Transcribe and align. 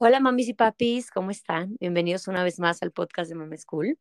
Hola 0.00 0.20
mamis 0.20 0.48
y 0.48 0.54
papis, 0.54 1.10
¿cómo 1.10 1.32
están? 1.32 1.76
Bienvenidos 1.80 2.28
una 2.28 2.44
vez 2.44 2.60
más 2.60 2.84
al 2.84 2.92
podcast 2.92 3.28
de 3.28 3.34
Mama 3.34 3.56
School. 3.56 3.98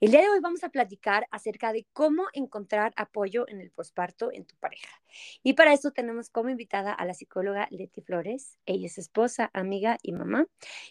El 0.00 0.12
día 0.12 0.20
de 0.20 0.28
hoy 0.28 0.38
vamos 0.38 0.62
a 0.62 0.68
platicar 0.68 1.26
acerca 1.32 1.72
de 1.72 1.84
cómo 1.92 2.26
encontrar 2.32 2.92
apoyo 2.94 3.48
en 3.48 3.60
el 3.60 3.72
posparto 3.72 4.30
en 4.30 4.44
tu 4.44 4.54
pareja. 4.58 5.02
Y 5.42 5.54
para 5.54 5.72
eso 5.72 5.90
tenemos 5.90 6.30
como 6.30 6.50
invitada 6.50 6.92
a 6.92 7.04
la 7.06 7.14
psicóloga 7.14 7.66
Leti 7.72 8.02
Flores. 8.02 8.56
Ella 8.66 8.86
es 8.86 8.98
esposa, 8.98 9.50
amiga 9.52 9.98
y 10.00 10.12
mamá 10.12 10.46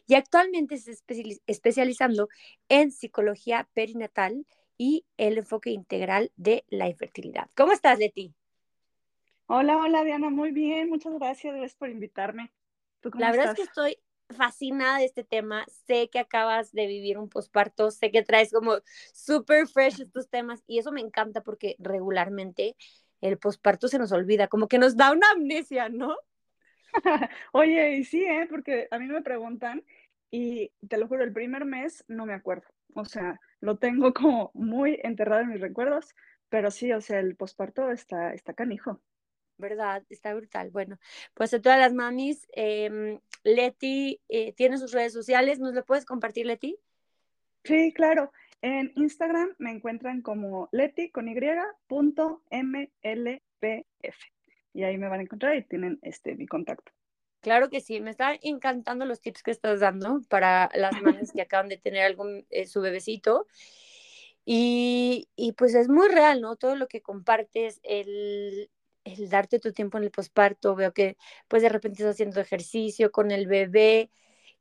y 0.06 0.16
actualmente 0.16 0.76
se 0.80 0.92
está 0.92 1.14
especializando 1.48 2.28
en 2.68 2.92
psicología 2.92 3.70
perinatal 3.74 4.46
y 4.78 5.06
el 5.16 5.38
enfoque 5.38 5.70
integral 5.70 6.34
de 6.36 6.66
la 6.68 6.90
infertilidad. 6.90 7.50
¿Cómo 7.56 7.72
estás, 7.72 8.00
Leti? 8.00 8.36
Hola, 9.46 9.78
hola 9.78 10.04
Diana, 10.04 10.30
muy 10.30 10.52
bien, 10.52 10.90
muchas 10.90 11.14
gracias, 11.14 11.56
gracias 11.56 11.76
por 11.76 11.90
invitarme. 11.90 12.52
la 13.18 13.32
verdad 13.32 13.52
es 13.52 13.56
que 13.56 13.62
estoy 13.62 13.98
fascinada 14.34 15.00
de 15.00 15.06
este 15.06 15.24
tema. 15.24 15.66
Sé 15.88 16.10
que 16.10 16.20
acabas 16.20 16.72
de 16.72 16.88
vivir 16.88 17.18
un 17.18 17.30
posparto, 17.30 17.92
sé 17.92 18.12
que 18.12 18.24
traes 18.24 18.52
como 18.52 18.78
súper 19.14 19.68
fresh 19.68 20.02
estos 20.02 20.30
temas 20.30 20.64
y 20.68 20.80
eso 20.80 20.92
me 20.92 21.02
encanta 21.02 21.42
porque 21.42 21.76
regularmente 21.80 22.76
el 23.22 23.38
posparto 23.38 23.88
se 23.88 24.00
nos 24.00 24.12
olvida, 24.12 24.48
como 24.48 24.68
que 24.68 24.80
nos 24.80 24.98
da 24.98 25.12
una 25.12 25.30
amnesia, 25.32 25.90
¿no? 25.90 26.16
Oye, 27.54 27.98
y 27.98 28.04
sí, 28.04 28.24
¿eh? 28.24 28.48
porque 28.50 28.88
a 28.92 29.00
mí 29.00 29.08
me 29.08 29.22
preguntan 29.22 29.84
y 30.30 30.72
te 30.88 30.98
lo 30.98 31.08
juro, 31.08 31.24
el 31.24 31.34
primer 31.34 31.66
mes 31.66 32.04
no 32.08 32.26
me 32.26 32.34
acuerdo. 32.34 32.68
O 32.96 33.06
sea, 33.06 33.40
lo 33.60 33.78
tengo 33.78 34.14
como 34.14 34.52
muy 34.54 35.00
enterrado 35.04 35.42
en 35.42 35.50
mis 35.50 35.62
recuerdos, 35.62 36.16
pero 36.50 36.72
sí, 36.72 36.92
o 36.92 37.02
sea, 37.02 37.20
el 37.20 37.36
posparto 37.36 37.92
está, 37.92 38.34
está 38.34 38.54
canijo. 38.54 39.02
¿Verdad? 39.62 40.04
Está 40.10 40.34
brutal. 40.34 40.72
Bueno, 40.72 41.00
pues 41.34 41.54
a 41.54 41.62
todas 41.62 41.80
las 41.80 41.94
mamis, 41.94 42.46
eh, 42.54 43.20
Leti 43.44 44.20
eh, 44.28 44.52
tiene 44.54 44.78
sus 44.78 44.92
redes 44.92 45.14
sociales, 45.14 45.60
¿nos 45.60 45.74
lo 45.74 45.86
puedes 45.86 46.06
compartir, 46.06 46.46
Leti? 46.46 46.78
Sí, 47.64 47.94
claro. 47.94 48.32
En 48.62 48.92
Instagram 48.96 49.56
me 49.58 49.72
encuentran 49.72 50.22
como 50.22 50.70
leti 50.72 51.10
con 51.10 51.28
y 51.28 51.36
punto 51.88 52.44
mlpf. 52.52 54.18
Y 54.74 54.84
ahí 54.84 54.98
me 54.98 55.10
van 55.10 55.20
a 55.20 55.24
encontrar 55.24 55.56
y 55.56 55.64
tienen 55.64 56.00
este 56.04 56.36
mi 56.36 56.46
contacto. 56.46 56.92
Claro 57.42 57.70
que 57.70 57.82
sí, 57.82 58.00
me 58.02 58.12
están 58.12 58.38
encantando 58.44 59.06
los 59.06 59.20
tips 59.20 59.42
que 59.42 59.50
estás 59.50 59.80
dando 59.80 60.22
para 60.30 60.70
las 60.76 61.02
mamis 61.02 61.32
que 61.32 61.42
acaban 61.42 61.70
de 61.70 61.78
tener 61.78 62.04
algún 62.04 62.46
eh, 62.52 62.68
su 62.68 62.82
bebecito. 62.82 63.48
Y, 64.46 65.28
y, 65.36 65.54
pues 65.54 65.76
es 65.76 65.88
muy 65.88 66.08
real, 66.08 66.42
¿no? 66.42 66.56
Todo 66.56 66.76
lo 66.76 66.88
que 66.88 67.02
compartes, 67.02 67.80
el, 67.84 68.70
el 69.04 69.30
darte 69.30 69.60
tu 69.60 69.74
tiempo 69.74 69.98
en 69.98 70.06
el 70.06 70.12
posparto, 70.12 70.76
veo 70.76 70.94
que 70.94 71.18
pues 71.48 71.62
de 71.62 71.70
repente 71.70 72.02
estás 72.02 72.16
haciendo 72.16 72.40
ejercicio 72.40 73.12
con 73.12 73.32
el 73.32 73.48
bebé. 73.48 74.10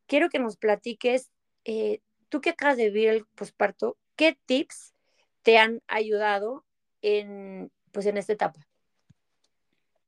Quiero 0.06 0.28
que 0.28 0.38
nos 0.38 0.56
platiques, 0.56 1.30
eh, 1.64 2.00
tú 2.28 2.40
que 2.40 2.50
acabas 2.50 2.76
de 2.76 2.90
vivir 2.90 3.08
el 3.10 3.26
posparto, 3.34 3.96
¿qué 4.16 4.38
tips 4.46 4.94
te 5.42 5.58
han 5.58 5.82
ayudado 5.86 6.64
en, 7.02 7.70
pues, 7.92 8.06
en 8.06 8.16
esta 8.16 8.32
etapa? 8.32 8.60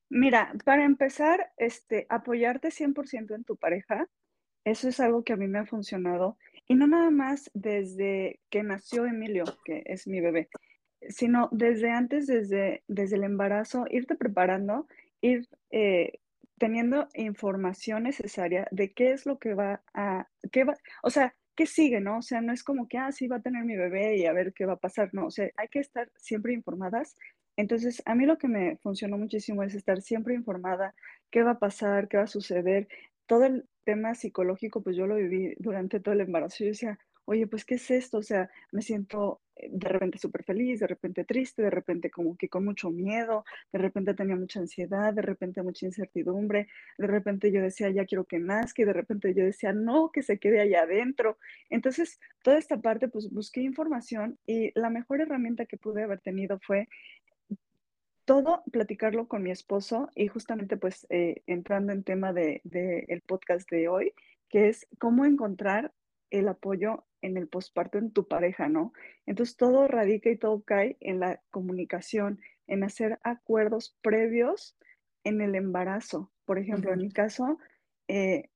Mira, 0.08 0.52
para 0.64 0.84
empezar, 0.84 1.52
este, 1.56 2.06
apoyarte 2.10 2.70
100% 2.70 3.34
en 3.34 3.44
tu 3.44 3.56
pareja, 3.56 4.06
eso 4.64 4.88
es 4.88 5.00
algo 5.00 5.24
que 5.24 5.32
a 5.32 5.36
mí 5.36 5.48
me 5.48 5.58
ha 5.58 5.66
funcionado. 5.66 6.36
Y 6.68 6.74
no 6.74 6.86
nada 6.86 7.10
más 7.10 7.50
desde 7.54 8.38
que 8.50 8.62
nació 8.62 9.06
Emilio, 9.06 9.44
que 9.64 9.82
es 9.86 10.06
mi 10.06 10.20
bebé, 10.20 10.48
sino 11.08 11.48
desde 11.52 11.90
antes, 11.90 12.26
desde, 12.26 12.82
desde 12.88 13.16
el 13.16 13.24
embarazo, 13.24 13.84
irte 13.90 14.14
preparando, 14.16 14.86
ir 15.20 15.48
eh, 15.70 16.20
teniendo 16.58 17.08
información 17.14 18.04
necesaria 18.04 18.68
de 18.70 18.92
qué 18.92 19.12
es 19.12 19.26
lo 19.26 19.38
que 19.38 19.54
va 19.54 19.82
a, 19.94 20.28
qué 20.52 20.64
va, 20.64 20.74
o 21.02 21.10
sea, 21.10 21.34
qué 21.56 21.66
sigue, 21.66 22.00
¿no? 22.00 22.18
O 22.18 22.22
sea, 22.22 22.40
no 22.40 22.52
es 22.52 22.62
como 22.64 22.88
que, 22.88 22.98
ah, 22.98 23.12
sí, 23.12 23.26
va 23.26 23.36
a 23.36 23.42
tener 23.42 23.64
mi 23.64 23.76
bebé 23.76 24.16
y 24.16 24.26
a 24.26 24.32
ver 24.32 24.52
qué 24.54 24.64
va 24.66 24.74
a 24.74 24.76
pasar, 24.76 25.10
no, 25.12 25.26
o 25.26 25.30
sea, 25.30 25.50
hay 25.56 25.68
que 25.68 25.80
estar 25.80 26.10
siempre 26.16 26.52
informadas. 26.54 27.16
Entonces, 27.56 28.02
a 28.06 28.14
mí 28.14 28.26
lo 28.26 28.38
que 28.38 28.48
me 28.48 28.76
funcionó 28.78 29.18
muchísimo 29.18 29.62
es 29.62 29.74
estar 29.74 30.00
siempre 30.00 30.34
informada, 30.34 30.94
qué 31.30 31.42
va 31.42 31.52
a 31.52 31.58
pasar, 31.58 32.08
qué 32.08 32.16
va 32.16 32.24
a 32.24 32.26
suceder. 32.26 32.88
Todo 33.26 33.44
el 33.44 33.68
tema 33.84 34.14
psicológico, 34.14 34.82
pues 34.82 34.96
yo 34.96 35.06
lo 35.06 35.16
viví 35.16 35.54
durante 35.58 36.00
todo 36.00 36.14
el 36.14 36.22
embarazo. 36.22 36.64
Yo 36.64 36.68
decía, 36.68 36.98
oye, 37.26 37.46
pues, 37.46 37.64
¿qué 37.64 37.74
es 37.74 37.90
esto? 37.90 38.18
O 38.18 38.22
sea, 38.22 38.50
me 38.72 38.82
siento 38.82 39.41
de 39.56 39.88
repente 39.88 40.18
súper 40.18 40.44
feliz, 40.44 40.80
de 40.80 40.86
repente 40.86 41.24
triste, 41.24 41.62
de 41.62 41.70
repente 41.70 42.10
como 42.10 42.36
que 42.36 42.48
con 42.48 42.64
mucho 42.64 42.90
miedo, 42.90 43.44
de 43.72 43.78
repente 43.78 44.14
tenía 44.14 44.36
mucha 44.36 44.60
ansiedad, 44.60 45.12
de 45.12 45.22
repente 45.22 45.62
mucha 45.62 45.86
incertidumbre, 45.86 46.68
de 46.98 47.06
repente 47.06 47.52
yo 47.52 47.60
decía, 47.60 47.90
ya 47.90 48.04
quiero 48.04 48.24
que 48.24 48.38
nazca, 48.38 48.82
y 48.82 48.84
de 48.84 48.92
repente 48.92 49.34
yo 49.34 49.44
decía, 49.44 49.72
no, 49.72 50.10
que 50.10 50.22
se 50.22 50.38
quede 50.38 50.60
allá 50.60 50.82
adentro. 50.82 51.38
Entonces, 51.70 52.20
toda 52.42 52.58
esta 52.58 52.80
parte, 52.80 53.08
pues 53.08 53.30
busqué 53.30 53.60
información 53.62 54.38
y 54.46 54.72
la 54.78 54.90
mejor 54.90 55.20
herramienta 55.20 55.66
que 55.66 55.76
pude 55.76 56.02
haber 56.02 56.20
tenido 56.20 56.58
fue 56.60 56.88
todo 58.24 58.62
platicarlo 58.70 59.26
con 59.26 59.42
mi 59.42 59.50
esposo 59.50 60.08
y 60.14 60.28
justamente 60.28 60.76
pues 60.76 61.06
eh, 61.10 61.42
entrando 61.46 61.92
en 61.92 62.04
tema 62.04 62.32
del 62.32 62.60
de, 62.64 63.22
podcast 63.26 63.68
de 63.70 63.88
hoy, 63.88 64.14
que 64.48 64.68
es 64.68 64.86
cómo 64.98 65.24
encontrar 65.24 65.92
el 66.30 66.48
apoyo 66.48 67.04
en 67.22 67.36
el 67.36 67.48
posparto 67.48 67.98
en 67.98 68.12
tu 68.12 68.28
pareja, 68.28 68.68
¿no? 68.68 68.92
Entonces 69.26 69.56
todo 69.56 69.88
radica 69.88 70.30
y 70.30 70.36
todo 70.36 70.62
cae 70.62 70.96
en 71.00 71.20
la 71.20 71.40
comunicación, 71.50 72.40
en 72.66 72.84
hacer 72.84 73.18
acuerdos 73.22 73.96
previos 74.02 74.76
en 75.24 75.40
el 75.40 75.54
embarazo. 75.54 76.30
Por 76.44 76.58
ejemplo, 76.58 76.92
en 76.92 77.00
mi 77.00 77.12
caso, 77.12 77.58
eh, 78.08 78.50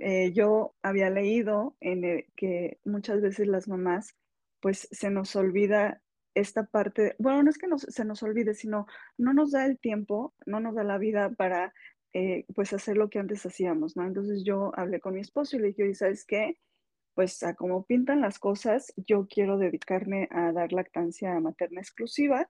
eh, 0.00 0.32
yo 0.32 0.74
había 0.82 1.10
leído 1.10 1.76
en 1.80 2.24
que 2.36 2.78
muchas 2.84 3.20
veces 3.20 3.46
las 3.48 3.68
mamás, 3.68 4.16
pues 4.60 4.88
se 4.90 5.10
nos 5.10 5.36
olvida 5.36 6.02
esta 6.34 6.66
parte, 6.66 7.16
bueno, 7.18 7.42
no 7.42 7.50
es 7.50 7.56
que 7.56 7.66
se 7.78 8.04
nos 8.04 8.22
olvide, 8.22 8.54
sino 8.54 8.86
no 9.16 9.32
nos 9.32 9.52
da 9.52 9.64
el 9.64 9.78
tiempo, 9.78 10.34
no 10.44 10.60
nos 10.60 10.74
da 10.74 10.84
la 10.84 10.98
vida 10.98 11.30
para, 11.30 11.72
eh, 12.12 12.44
pues, 12.54 12.74
hacer 12.74 12.98
lo 12.98 13.08
que 13.08 13.18
antes 13.18 13.44
hacíamos, 13.46 13.96
¿no? 13.96 14.06
Entonces 14.06 14.44
yo 14.44 14.70
hablé 14.76 15.00
con 15.00 15.14
mi 15.14 15.20
esposo 15.20 15.56
y 15.56 15.60
le 15.60 15.68
dije, 15.68 15.94
¿sabes 15.94 16.26
qué? 16.26 16.58
Pues 17.16 17.42
a 17.42 17.54
como 17.54 17.86
pintan 17.86 18.20
las 18.20 18.38
cosas, 18.38 18.92
yo 18.98 19.26
quiero 19.26 19.56
dedicarme 19.56 20.28
a 20.30 20.52
dar 20.52 20.72
lactancia 20.74 21.40
materna 21.40 21.80
exclusiva. 21.80 22.46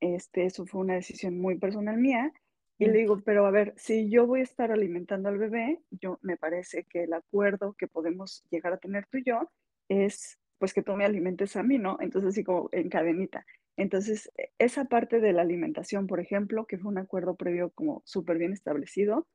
Este, 0.00 0.44
eso 0.44 0.64
fue 0.66 0.82
una 0.82 0.94
decisión 0.94 1.36
muy 1.40 1.58
personal 1.58 1.98
mía. 1.98 2.32
Y 2.78 2.86
le 2.86 2.92
digo, 2.92 3.20
pero 3.24 3.44
a 3.44 3.50
ver, 3.50 3.74
si 3.76 4.08
yo 4.08 4.24
voy 4.24 4.40
a 4.40 4.44
estar 4.44 4.70
alimentando 4.70 5.28
al 5.28 5.38
bebé, 5.38 5.80
yo 5.90 6.20
me 6.22 6.36
parece 6.36 6.84
que 6.84 7.02
el 7.02 7.12
acuerdo 7.12 7.74
que 7.76 7.88
podemos 7.88 8.44
llegar 8.50 8.72
a 8.72 8.78
tener 8.78 9.04
tú 9.10 9.18
y 9.18 9.24
yo 9.24 9.50
es 9.88 10.38
pues 10.58 10.72
que 10.72 10.82
tú 10.82 10.92
me 10.94 11.04
alimentes 11.04 11.56
a 11.56 11.64
mí, 11.64 11.78
¿no? 11.78 11.98
Entonces, 12.00 12.30
así 12.30 12.44
como 12.44 12.68
en 12.70 12.88
cadenita. 12.88 13.44
Entonces, 13.76 14.30
e, 14.36 14.52
esa 14.58 14.84
parte 14.84 15.20
de 15.20 15.32
la 15.32 15.42
alimentación, 15.42 16.06
por 16.06 16.20
ejemplo, 16.20 16.66
que 16.66 16.78
fue 16.78 16.92
un 16.92 16.98
acuerdo 16.98 17.34
previo 17.34 17.70
como 17.70 18.02
súper 18.04 18.38
bien 18.38 18.52
establecido, 18.52 19.26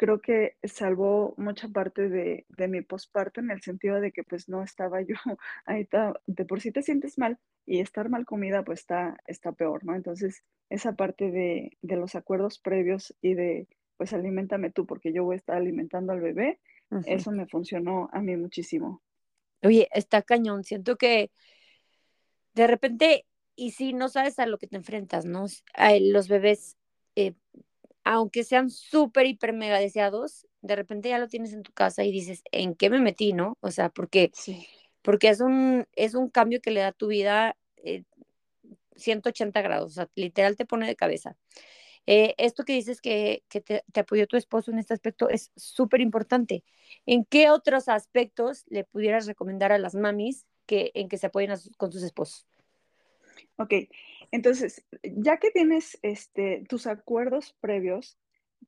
creo 0.00 0.22
que 0.22 0.56
salvó 0.62 1.34
mucha 1.36 1.68
parte 1.68 2.08
de, 2.08 2.46
mi 2.68 2.80
posparto 2.80 3.40
en 3.40 3.50
el 3.50 3.60
sentido 3.60 4.00
de 4.00 4.12
que 4.12 4.24
pues 4.24 4.48
no 4.48 4.62
estaba 4.62 5.02
yo 5.02 5.14
ahí 5.66 5.86
de 6.26 6.44
por 6.46 6.62
sí 6.62 6.72
te 6.72 6.80
sientes 6.80 7.18
mal 7.18 7.38
y 7.66 7.80
estar 7.80 8.08
mal 8.08 8.24
comida 8.24 8.64
pues 8.64 8.80
está, 8.80 9.18
está 9.26 9.52
peor, 9.52 9.84
¿no? 9.84 9.94
Entonces 9.94 10.42
esa 10.70 10.94
parte 10.94 11.30
de, 11.30 11.76
los 11.82 12.14
acuerdos 12.14 12.58
previos 12.58 13.14
y 13.20 13.34
de 13.34 13.68
pues 13.98 14.14
alimentame 14.14 14.70
tú 14.70 14.86
porque 14.86 15.12
yo 15.12 15.22
voy 15.24 15.34
a 15.34 15.36
estar 15.36 15.56
alimentando 15.58 16.14
al 16.14 16.22
bebé, 16.22 16.60
eso 17.04 17.30
me 17.30 17.46
funcionó 17.46 18.08
a 18.10 18.22
mí 18.22 18.34
muchísimo. 18.38 19.02
Oye, 19.62 19.86
está 19.92 20.22
cañón, 20.22 20.64
siento 20.64 20.96
que 20.96 21.30
de 22.54 22.66
repente, 22.66 23.26
y 23.54 23.72
si 23.72 23.92
no 23.92 24.08
sabes 24.08 24.38
a 24.38 24.46
lo 24.46 24.56
que 24.56 24.66
te 24.66 24.76
enfrentas, 24.76 25.26
¿no? 25.26 25.44
los 26.00 26.28
bebés 26.28 26.78
eh, 27.16 27.34
aunque 28.04 28.44
sean 28.44 28.70
súper, 28.70 29.26
hiper, 29.26 29.52
mega 29.52 29.78
deseados, 29.78 30.46
de 30.62 30.76
repente 30.76 31.08
ya 31.08 31.18
lo 31.18 31.28
tienes 31.28 31.52
en 31.52 31.62
tu 31.62 31.72
casa 31.72 32.04
y 32.04 32.12
dices, 32.12 32.42
¿en 32.52 32.74
qué 32.74 32.90
me 32.90 33.00
metí, 33.00 33.32
no? 33.32 33.58
O 33.60 33.70
sea, 33.70 33.88
porque, 33.88 34.30
sí. 34.34 34.66
porque 35.02 35.28
es, 35.28 35.40
un, 35.40 35.86
es 35.94 36.14
un 36.14 36.28
cambio 36.28 36.60
que 36.60 36.70
le 36.70 36.80
da 36.80 36.88
a 36.88 36.92
tu 36.92 37.08
vida 37.08 37.56
180 38.96 39.58
eh, 39.58 39.62
grados, 39.62 39.92
o 39.92 39.94
sea, 39.94 40.08
literal 40.14 40.56
te 40.56 40.66
pone 40.66 40.86
de 40.86 40.96
cabeza. 40.96 41.36
Eh, 42.06 42.34
esto 42.38 42.64
que 42.64 42.72
dices 42.72 43.00
que, 43.00 43.44
que 43.48 43.60
te, 43.60 43.82
apoyó 43.94 44.26
tu 44.26 44.36
esposo 44.36 44.70
en 44.70 44.78
este 44.78 44.94
aspecto 44.94 45.28
es 45.28 45.52
súper 45.56 46.00
importante. 46.00 46.64
¿En 47.06 47.24
qué 47.24 47.50
otros 47.50 47.88
aspectos 47.88 48.64
le 48.68 48.84
pudieras 48.84 49.26
recomendar 49.26 49.72
a 49.72 49.78
las 49.78 49.94
mamis 49.94 50.46
que, 50.66 50.90
en 50.94 51.08
que 51.08 51.18
se 51.18 51.26
apoyen 51.26 51.52
con 51.76 51.92
sus 51.92 52.02
esposos? 52.02 52.46
Ok, 53.56 53.74
entonces, 54.30 54.86
ya 55.02 55.38
que 55.38 55.50
tienes 55.50 55.98
este, 56.02 56.64
tus 56.68 56.86
acuerdos 56.86 57.56
previos 57.60 58.18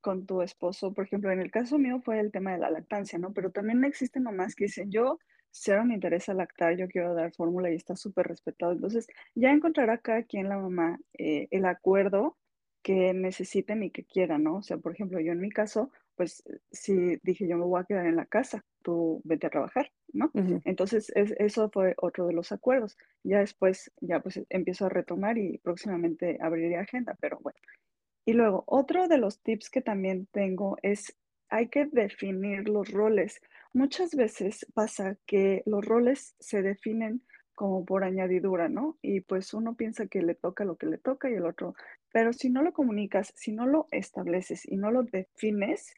con 0.00 0.26
tu 0.26 0.42
esposo, 0.42 0.92
por 0.94 1.04
ejemplo, 1.04 1.30
en 1.30 1.40
el 1.40 1.50
caso 1.50 1.78
mío 1.78 2.00
fue 2.04 2.18
el 2.20 2.32
tema 2.32 2.52
de 2.52 2.58
la 2.58 2.70
lactancia, 2.70 3.18
¿no? 3.18 3.32
Pero 3.32 3.50
también 3.50 3.84
existen 3.84 4.22
mamás 4.22 4.54
que 4.54 4.64
dicen, 4.64 4.90
yo 4.90 5.18
cero 5.50 5.84
me 5.84 5.94
interesa 5.94 6.34
lactar, 6.34 6.76
yo 6.76 6.88
quiero 6.88 7.14
dar 7.14 7.32
fórmula 7.34 7.70
y 7.70 7.74
está 7.76 7.94
súper 7.94 8.26
respetado. 8.26 8.72
Entonces, 8.72 9.06
ya 9.34 9.50
encontrará 9.50 9.98
cada 9.98 10.22
quien 10.24 10.48
la 10.48 10.56
mamá 10.58 10.98
eh, 11.18 11.48
el 11.50 11.66
acuerdo 11.66 12.36
que 12.82 13.14
necesiten 13.14 13.82
y 13.82 13.90
que 13.90 14.04
quieran, 14.04 14.44
¿no? 14.44 14.56
O 14.56 14.62
sea, 14.62 14.78
por 14.78 14.92
ejemplo, 14.92 15.20
yo 15.20 15.32
en 15.32 15.40
mi 15.40 15.50
caso, 15.50 15.92
pues 16.22 16.44
sí 16.70 17.18
dije, 17.24 17.48
yo 17.48 17.56
me 17.56 17.64
voy 17.64 17.80
a 17.80 17.84
quedar 17.84 18.06
en 18.06 18.14
la 18.14 18.26
casa, 18.26 18.64
tú 18.80 19.20
vete 19.24 19.48
a 19.48 19.50
trabajar, 19.50 19.90
¿no? 20.12 20.30
Entonces 20.64 21.10
eso 21.16 21.68
fue 21.70 21.94
otro 21.96 22.28
de 22.28 22.32
los 22.32 22.52
acuerdos. 22.52 22.96
Ya 23.24 23.40
después, 23.40 23.90
ya 24.00 24.20
pues 24.20 24.40
empiezo 24.48 24.86
a 24.86 24.88
retomar 24.88 25.36
y 25.36 25.58
próximamente 25.58 26.38
abriré 26.40 26.76
agenda, 26.76 27.16
pero 27.20 27.40
bueno. 27.42 27.58
Y 28.24 28.34
luego, 28.34 28.62
otro 28.68 29.08
de 29.08 29.18
los 29.18 29.42
tips 29.42 29.68
que 29.68 29.82
también 29.82 30.28
tengo 30.30 30.76
es, 30.82 31.18
hay 31.48 31.66
que 31.70 31.86
definir 31.86 32.68
los 32.68 32.92
roles. 32.92 33.40
Muchas 33.72 34.14
veces 34.14 34.64
pasa 34.74 35.16
que 35.26 35.64
los 35.66 35.84
roles 35.84 36.36
se 36.38 36.62
definen 36.62 37.22
como 37.56 37.84
por 37.84 38.04
añadidura, 38.04 38.68
¿no? 38.68 38.96
Y 39.02 39.22
pues 39.22 39.54
uno 39.54 39.74
piensa 39.74 40.06
que 40.06 40.22
le 40.22 40.36
toca 40.36 40.64
lo 40.64 40.76
que 40.76 40.86
le 40.86 40.98
toca 40.98 41.28
y 41.28 41.34
el 41.34 41.46
otro, 41.46 41.74
pero 42.12 42.32
si 42.32 42.48
no 42.48 42.62
lo 42.62 42.72
comunicas, 42.72 43.32
si 43.36 43.52
no 43.52 43.66
lo 43.66 43.88
estableces 43.90 44.66
y 44.70 44.76
no 44.76 44.90
lo 44.90 45.02
defines, 45.02 45.92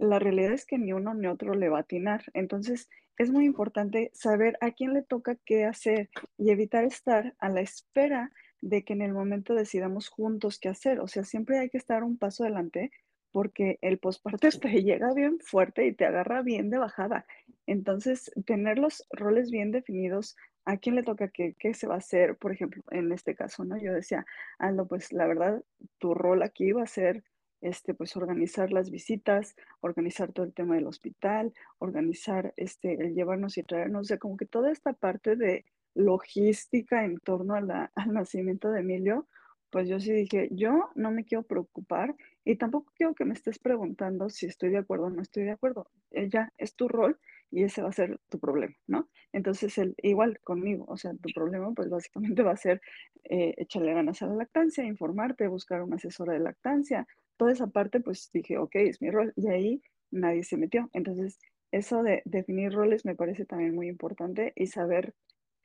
la 0.00 0.18
realidad 0.18 0.52
es 0.52 0.64
que 0.64 0.78
ni 0.78 0.92
uno 0.92 1.14
ni 1.14 1.26
otro 1.26 1.54
le 1.54 1.68
va 1.68 1.78
a 1.78 1.82
atinar. 1.82 2.24
Entonces, 2.32 2.88
es 3.18 3.30
muy 3.30 3.44
importante 3.44 4.10
saber 4.14 4.56
a 4.62 4.70
quién 4.72 4.94
le 4.94 5.02
toca 5.02 5.36
qué 5.44 5.64
hacer 5.66 6.08
y 6.38 6.50
evitar 6.50 6.84
estar 6.84 7.34
a 7.38 7.50
la 7.50 7.60
espera 7.60 8.32
de 8.62 8.82
que 8.82 8.94
en 8.94 9.02
el 9.02 9.12
momento 9.12 9.54
decidamos 9.54 10.08
juntos 10.08 10.58
qué 10.58 10.70
hacer. 10.70 11.00
O 11.00 11.06
sea, 11.06 11.24
siempre 11.24 11.58
hay 11.58 11.68
que 11.68 11.78
estar 11.78 12.02
un 12.02 12.16
paso 12.16 12.44
adelante 12.44 12.90
porque 13.30 13.78
el 13.82 13.98
posparto 13.98 14.48
te 14.60 14.82
llega 14.82 15.12
bien 15.12 15.38
fuerte 15.40 15.86
y 15.86 15.92
te 15.92 16.06
agarra 16.06 16.40
bien 16.40 16.70
de 16.70 16.78
bajada. 16.78 17.26
Entonces, 17.66 18.30
tener 18.46 18.78
los 18.78 19.06
roles 19.10 19.50
bien 19.50 19.70
definidos, 19.70 20.34
a 20.64 20.78
quién 20.78 20.94
le 20.94 21.02
toca 21.02 21.28
qué, 21.28 21.54
qué 21.58 21.74
se 21.74 21.86
va 21.86 21.96
a 21.96 21.98
hacer, 21.98 22.36
por 22.36 22.52
ejemplo, 22.52 22.82
en 22.90 23.12
este 23.12 23.34
caso, 23.34 23.64
¿no? 23.64 23.76
Yo 23.76 23.92
decía, 23.92 24.24
Aldo, 24.58 24.86
pues 24.88 25.12
la 25.12 25.26
verdad, 25.26 25.62
tu 25.98 26.14
rol 26.14 26.42
aquí 26.42 26.72
va 26.72 26.84
a 26.84 26.86
ser, 26.86 27.22
este, 27.60 27.94
pues 27.94 28.16
organizar 28.16 28.72
las 28.72 28.90
visitas, 28.90 29.54
organizar 29.80 30.32
todo 30.32 30.46
el 30.46 30.52
tema 30.52 30.74
del 30.74 30.86
hospital, 30.86 31.52
organizar, 31.78 32.54
este, 32.56 32.94
el 32.94 33.14
llevarnos 33.14 33.58
y 33.58 33.62
traernos, 33.62 34.02
o 34.02 34.04
sea, 34.04 34.18
como 34.18 34.36
que 34.36 34.46
toda 34.46 34.70
esta 34.70 34.92
parte 34.92 35.36
de 35.36 35.64
logística 35.94 37.04
en 37.04 37.18
torno 37.18 37.54
a 37.54 37.90
al 37.94 38.12
nacimiento 38.12 38.70
de 38.70 38.80
Emilio, 38.80 39.26
pues 39.70 39.88
yo 39.88 40.00
sí 40.00 40.12
dije, 40.12 40.48
yo 40.52 40.90
no 40.96 41.10
me 41.12 41.24
quiero 41.24 41.44
preocupar 41.44 42.16
y 42.44 42.56
tampoco 42.56 42.92
quiero 42.96 43.14
que 43.14 43.24
me 43.24 43.34
estés 43.34 43.58
preguntando 43.58 44.28
si 44.28 44.46
estoy 44.46 44.70
de 44.70 44.78
acuerdo 44.78 45.06
o 45.06 45.10
no 45.10 45.22
estoy 45.22 45.44
de 45.44 45.52
acuerdo. 45.52 45.88
Ya 46.10 46.52
es 46.58 46.74
tu 46.74 46.88
rol 46.88 47.18
y 47.50 47.62
ese 47.62 47.82
va 47.82 47.88
a 47.88 47.92
ser 47.92 48.18
tu 48.28 48.38
problema, 48.38 48.74
¿no? 48.86 49.08
Entonces, 49.32 49.76
el, 49.78 49.94
igual 50.02 50.40
conmigo, 50.40 50.84
o 50.88 50.96
sea, 50.96 51.12
tu 51.12 51.30
problema 51.34 51.72
pues 51.72 51.88
básicamente 51.88 52.42
va 52.42 52.52
a 52.52 52.56
ser 52.56 52.80
eh, 53.24 53.54
echarle 53.58 53.94
ganas 53.94 54.22
a 54.22 54.26
la 54.26 54.34
lactancia, 54.34 54.84
informarte, 54.84 55.46
buscar 55.48 55.82
una 55.82 55.96
asesora 55.96 56.32
de 56.32 56.40
lactancia, 56.40 57.06
toda 57.40 57.52
esa 57.52 57.68
parte 57.68 58.00
pues 58.00 58.30
dije, 58.34 58.58
ok, 58.58 58.74
es 58.74 59.00
mi 59.00 59.10
rol 59.10 59.32
y 59.34 59.48
ahí 59.48 59.82
nadie 60.10 60.44
se 60.44 60.58
metió. 60.58 60.90
Entonces, 60.92 61.38
eso 61.70 62.02
de 62.02 62.20
definir 62.26 62.70
roles 62.70 63.06
me 63.06 63.14
parece 63.14 63.46
también 63.46 63.74
muy 63.74 63.88
importante 63.88 64.52
y 64.56 64.66
saber 64.66 65.14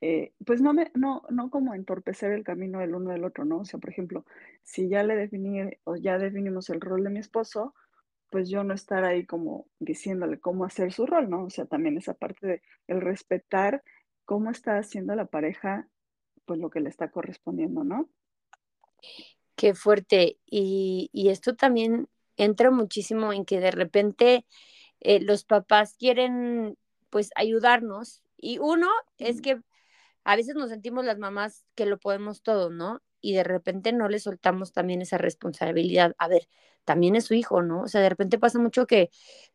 eh, 0.00 0.32
pues 0.46 0.62
no, 0.62 0.72
me, 0.72 0.90
no, 0.94 1.22
no 1.28 1.50
como 1.50 1.74
entorpecer 1.74 2.32
el 2.32 2.44
camino 2.44 2.78
del 2.78 2.94
uno 2.94 3.10
del 3.10 3.24
otro, 3.24 3.44
¿no? 3.44 3.58
O 3.58 3.64
sea, 3.66 3.78
por 3.78 3.90
ejemplo, 3.90 4.24
si 4.62 4.88
ya 4.88 5.02
le 5.02 5.16
definí 5.16 5.70
o 5.84 5.96
ya 5.96 6.16
definimos 6.16 6.70
el 6.70 6.80
rol 6.80 7.04
de 7.04 7.10
mi 7.10 7.18
esposo, 7.18 7.74
pues 8.30 8.48
yo 8.48 8.64
no 8.64 8.72
estar 8.72 9.04
ahí 9.04 9.26
como 9.26 9.66
diciéndole 9.78 10.40
cómo 10.40 10.64
hacer 10.64 10.92
su 10.94 11.04
rol, 11.04 11.28
¿no? 11.28 11.44
O 11.44 11.50
sea, 11.50 11.66
también 11.66 11.98
esa 11.98 12.14
parte 12.14 12.46
de 12.46 12.62
el 12.86 13.02
respetar 13.02 13.82
cómo 14.24 14.50
está 14.50 14.78
haciendo 14.78 15.14
la 15.14 15.26
pareja, 15.26 15.88
pues 16.46 16.58
lo 16.58 16.70
que 16.70 16.80
le 16.80 16.88
está 16.88 17.10
correspondiendo, 17.10 17.84
¿no? 17.84 18.08
Qué 19.58 19.74
fuerte. 19.74 20.38
Y, 20.46 21.08
y 21.12 21.30
esto 21.30 21.56
también 21.56 22.08
entra 22.36 22.70
muchísimo 22.70 23.32
en 23.32 23.44
que 23.46 23.58
de 23.60 23.70
repente 23.70 24.44
eh, 25.00 25.20
los 25.20 25.44
papás 25.44 25.96
quieren 25.98 26.78
pues 27.10 27.30
ayudarnos 27.36 28.22
y 28.38 28.58
uno 28.58 28.88
es 29.18 29.40
que 29.42 29.60
a 30.24 30.36
veces 30.36 30.56
nos 30.56 30.70
sentimos 30.70 31.04
las 31.04 31.18
mamás 31.18 31.64
que 31.76 31.86
lo 31.86 31.98
podemos 31.98 32.42
todo, 32.42 32.70
¿no? 32.70 33.02
Y 33.22 33.34
de 33.34 33.44
repente 33.44 33.92
no 33.92 34.08
le 34.08 34.18
soltamos 34.20 34.72
también 34.72 35.02
esa 35.02 35.18
responsabilidad. 35.18 36.14
A 36.18 36.28
ver, 36.28 36.48
también 36.84 37.16
es 37.16 37.26
su 37.26 37.34
hijo, 37.34 37.62
¿no? 37.62 37.82
O 37.82 37.88
sea, 37.88 38.00
de 38.02 38.10
repente 38.10 38.38
pasa 38.38 38.58
mucho 38.60 38.86
que 38.86 39.10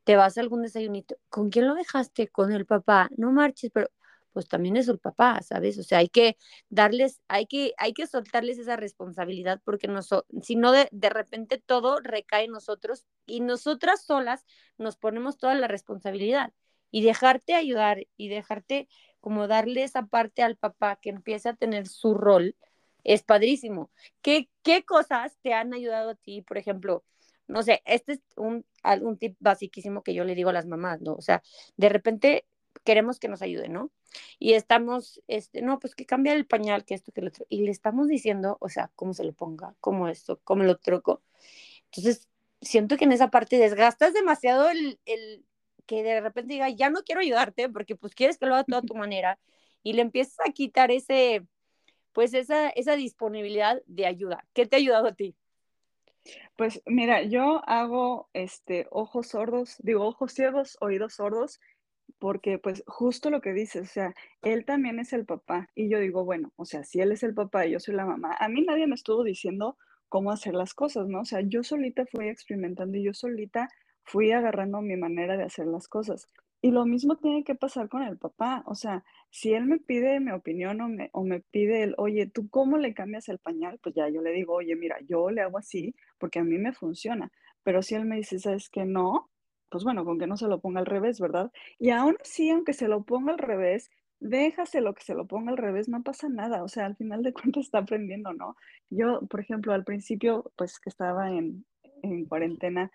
te 0.05 0.15
vas 0.17 0.37
a 0.37 0.41
algún 0.41 0.63
desayunito, 0.63 1.17
¿con 1.29 1.49
quién 1.51 1.67
lo 1.67 1.75
dejaste? 1.75 2.27
Con 2.29 2.51
el 2.53 2.65
papá, 2.65 3.09
no 3.17 3.31
marches, 3.33 3.71
pero 3.73 3.89
pues 4.33 4.47
también 4.47 4.77
es 4.77 4.87
el 4.87 4.99
papá, 4.99 5.41
¿sabes? 5.41 5.77
O 5.77 5.83
sea, 5.83 5.99
hay 5.99 6.09
que 6.09 6.37
darles, 6.69 7.21
hay 7.27 7.45
que, 7.47 7.73
hay 7.77 7.93
que 7.93 8.07
soltarles 8.07 8.57
esa 8.57 8.75
responsabilidad 8.75 9.61
porque 9.63 9.87
no 9.87 10.01
si 10.41 10.55
no 10.55 10.71
de, 10.71 10.87
de 10.91 11.09
repente 11.09 11.61
todo 11.63 11.99
recae 11.99 12.45
en 12.45 12.51
nosotros 12.51 13.05
y 13.25 13.41
nosotras 13.41 14.03
solas 14.03 14.45
nos 14.77 14.97
ponemos 14.97 15.37
toda 15.37 15.55
la 15.55 15.67
responsabilidad 15.67 16.53
y 16.91 17.03
dejarte 17.03 17.55
ayudar 17.55 18.05
y 18.17 18.29
dejarte 18.29 18.87
como 19.19 19.47
darle 19.47 19.83
esa 19.83 20.07
parte 20.07 20.43
al 20.43 20.57
papá 20.57 20.97
que 21.01 21.09
empiece 21.09 21.49
a 21.49 21.55
tener 21.55 21.87
su 21.87 22.15
rol, 22.15 22.55
es 23.03 23.23
padrísimo. 23.23 23.91
¿Qué, 24.21 24.49
qué 24.63 24.83
cosas 24.83 25.37
te 25.41 25.53
han 25.53 25.73
ayudado 25.73 26.11
a 26.11 26.15
ti? 26.15 26.41
Por 26.41 26.57
ejemplo, 26.57 27.03
no 27.47 27.63
sé, 27.63 27.81
este 27.85 28.13
es 28.13 28.21
un, 28.35 28.65
un 29.01 29.17
tip 29.17 29.37
basiquísimo 29.39 30.03
que 30.03 30.13
yo 30.13 30.23
le 30.23 30.35
digo 30.35 30.49
a 30.49 30.53
las 30.53 30.65
mamás, 30.65 31.01
¿no? 31.01 31.13
O 31.13 31.21
sea, 31.21 31.41
de 31.77 31.89
repente 31.89 32.45
queremos 32.83 33.19
que 33.19 33.27
nos 33.27 33.41
ayude, 33.41 33.69
¿no? 33.69 33.91
Y 34.39 34.53
estamos, 34.53 35.21
este, 35.27 35.61
no, 35.61 35.79
pues 35.79 35.95
que 35.95 36.05
cambia 36.05 36.33
el 36.33 36.45
pañal, 36.45 36.85
que 36.85 36.93
esto, 36.93 37.11
que 37.11 37.21
lo 37.21 37.29
otro, 37.29 37.45
y 37.49 37.61
le 37.61 37.71
estamos 37.71 38.07
diciendo, 38.07 38.57
o 38.59 38.69
sea, 38.69 38.91
cómo 38.95 39.13
se 39.13 39.23
lo 39.23 39.33
ponga, 39.33 39.75
cómo 39.79 40.07
esto, 40.07 40.39
cómo 40.43 40.63
lo 40.63 40.77
troco. 40.77 41.21
Entonces, 41.85 42.27
siento 42.61 42.97
que 42.97 43.05
en 43.05 43.11
esa 43.11 43.29
parte 43.29 43.57
desgastas 43.57 44.13
demasiado 44.13 44.69
el, 44.69 44.99
el, 45.05 45.45
que 45.85 46.03
de 46.03 46.21
repente 46.21 46.53
diga, 46.53 46.69
ya 46.69 46.89
no 46.89 47.03
quiero 47.03 47.21
ayudarte 47.21 47.69
porque 47.69 47.95
pues 47.95 48.15
quieres 48.15 48.37
que 48.37 48.45
lo 48.45 48.55
haga 48.55 48.63
todo 48.63 48.79
a 48.79 48.83
tu 48.83 48.95
manera 48.95 49.39
y 49.83 49.93
le 49.93 50.01
empiezas 50.01 50.39
a 50.47 50.51
quitar 50.51 50.91
ese, 50.91 51.45
pues 52.13 52.33
esa, 52.33 52.69
esa 52.69 52.95
disponibilidad 52.95 53.81
de 53.87 54.05
ayuda. 54.05 54.45
¿Qué 54.53 54.65
te 54.65 54.75
ha 54.75 54.79
ayudado 54.79 55.07
a 55.07 55.13
ti? 55.13 55.35
Pues 56.55 56.81
mira, 56.85 57.23
yo 57.23 57.61
hago 57.67 58.29
este 58.33 58.87
ojos 58.91 59.27
sordos, 59.27 59.75
digo 59.79 60.05
ojos 60.05 60.33
ciegos, 60.33 60.77
oídos 60.79 61.15
sordos, 61.15 61.59
porque 62.21 62.59
pues 62.59 62.83
justo 62.85 63.31
lo 63.31 63.41
que 63.41 63.51
dices, 63.51 63.81
o 63.89 63.91
sea, 63.91 64.13
él 64.43 64.63
también 64.63 64.99
es 64.99 65.11
el 65.11 65.25
papá 65.25 65.69
y 65.73 65.89
yo 65.89 65.99
digo, 65.99 66.23
bueno, 66.23 66.53
o 66.55 66.65
sea, 66.65 66.83
si 66.83 67.01
él 67.01 67.11
es 67.11 67.23
el 67.23 67.33
papá 67.33 67.65
y 67.65 67.71
yo 67.71 67.79
soy 67.79 67.95
la 67.95 68.05
mamá, 68.05 68.37
a 68.39 68.47
mí 68.47 68.61
nadie 68.61 68.85
me 68.85 68.93
estuvo 68.93 69.23
diciendo 69.23 69.75
cómo 70.07 70.31
hacer 70.31 70.53
las 70.53 70.75
cosas, 70.75 71.07
¿no? 71.07 71.21
O 71.21 71.25
sea, 71.25 71.41
yo 71.41 71.63
solita 71.63 72.05
fui 72.05 72.27
experimentando 72.27 72.95
y 72.95 73.03
yo 73.05 73.15
solita 73.15 73.69
fui 74.03 74.31
agarrando 74.31 74.81
mi 74.81 74.97
manera 74.97 75.35
de 75.35 75.45
hacer 75.45 75.65
las 75.65 75.87
cosas. 75.87 76.27
Y 76.61 76.69
lo 76.69 76.85
mismo 76.85 77.17
tiene 77.17 77.43
que 77.43 77.55
pasar 77.55 77.89
con 77.89 78.03
el 78.03 78.19
papá. 78.19 78.63
O 78.67 78.75
sea, 78.75 79.03
si 79.31 79.53
él 79.53 79.65
me 79.65 79.79
pide 79.79 80.19
mi 80.19 80.31
opinión 80.31 80.79
o 80.81 80.89
me, 80.89 81.09
o 81.13 81.23
me 81.23 81.39
pide 81.39 81.81
el, 81.81 81.95
oye, 81.97 82.27
¿tú 82.27 82.49
cómo 82.51 82.77
le 82.77 82.93
cambias 82.93 83.29
el 83.29 83.39
pañal? 83.39 83.79
Pues 83.81 83.95
ya 83.95 84.07
yo 84.09 84.21
le 84.21 84.31
digo, 84.31 84.53
oye, 84.53 84.75
mira, 84.75 84.97
yo 85.07 85.31
le 85.31 85.41
hago 85.41 85.57
así 85.57 85.95
porque 86.19 86.37
a 86.37 86.43
mí 86.43 86.59
me 86.59 86.71
funciona. 86.71 87.31
Pero 87.63 87.81
si 87.81 87.95
él 87.95 88.05
me 88.05 88.17
dice, 88.17 88.37
¿sabes 88.37 88.69
que 88.69 88.85
no? 88.85 89.30
Pues 89.71 89.85
bueno, 89.85 90.03
con 90.05 90.19
que 90.19 90.27
no 90.27 90.35
se 90.37 90.47
lo 90.47 90.59
ponga 90.59 90.81
al 90.81 90.85
revés, 90.85 91.19
¿verdad? 91.21 91.51
Y 91.79 91.91
aún 91.91 92.17
así, 92.21 92.49
aunque 92.49 92.73
se 92.73 92.89
lo 92.89 93.03
ponga 93.03 93.31
al 93.31 93.39
revés, 93.39 93.89
déjaselo 94.19 94.93
que 94.93 95.03
se 95.03 95.15
lo 95.15 95.25
ponga 95.25 95.51
al 95.51 95.57
revés, 95.57 95.87
no 95.87 96.03
pasa 96.03 96.27
nada. 96.27 96.61
O 96.63 96.67
sea, 96.67 96.85
al 96.85 96.97
final 96.97 97.23
de 97.23 97.33
cuentas 97.33 97.65
está 97.65 97.79
aprendiendo, 97.79 98.33
¿no? 98.33 98.55
Yo, 98.89 99.21
por 99.29 99.39
ejemplo, 99.39 99.73
al 99.73 99.85
principio, 99.85 100.51
pues 100.57 100.79
que 100.79 100.89
estaba 100.89 101.31
en, 101.31 101.65
en 102.03 102.25
cuarentena, 102.25 102.91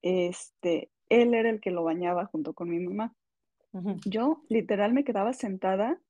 este, 0.00 0.90
él 1.10 1.34
era 1.34 1.50
el 1.50 1.60
que 1.60 1.70
lo 1.70 1.84
bañaba 1.84 2.26
junto 2.26 2.54
con 2.54 2.70
mi 2.70 2.80
mamá. 2.80 3.14
Yo 4.06 4.42
literal 4.48 4.94
me 4.94 5.04
quedaba 5.04 5.34
sentada, 5.34 6.00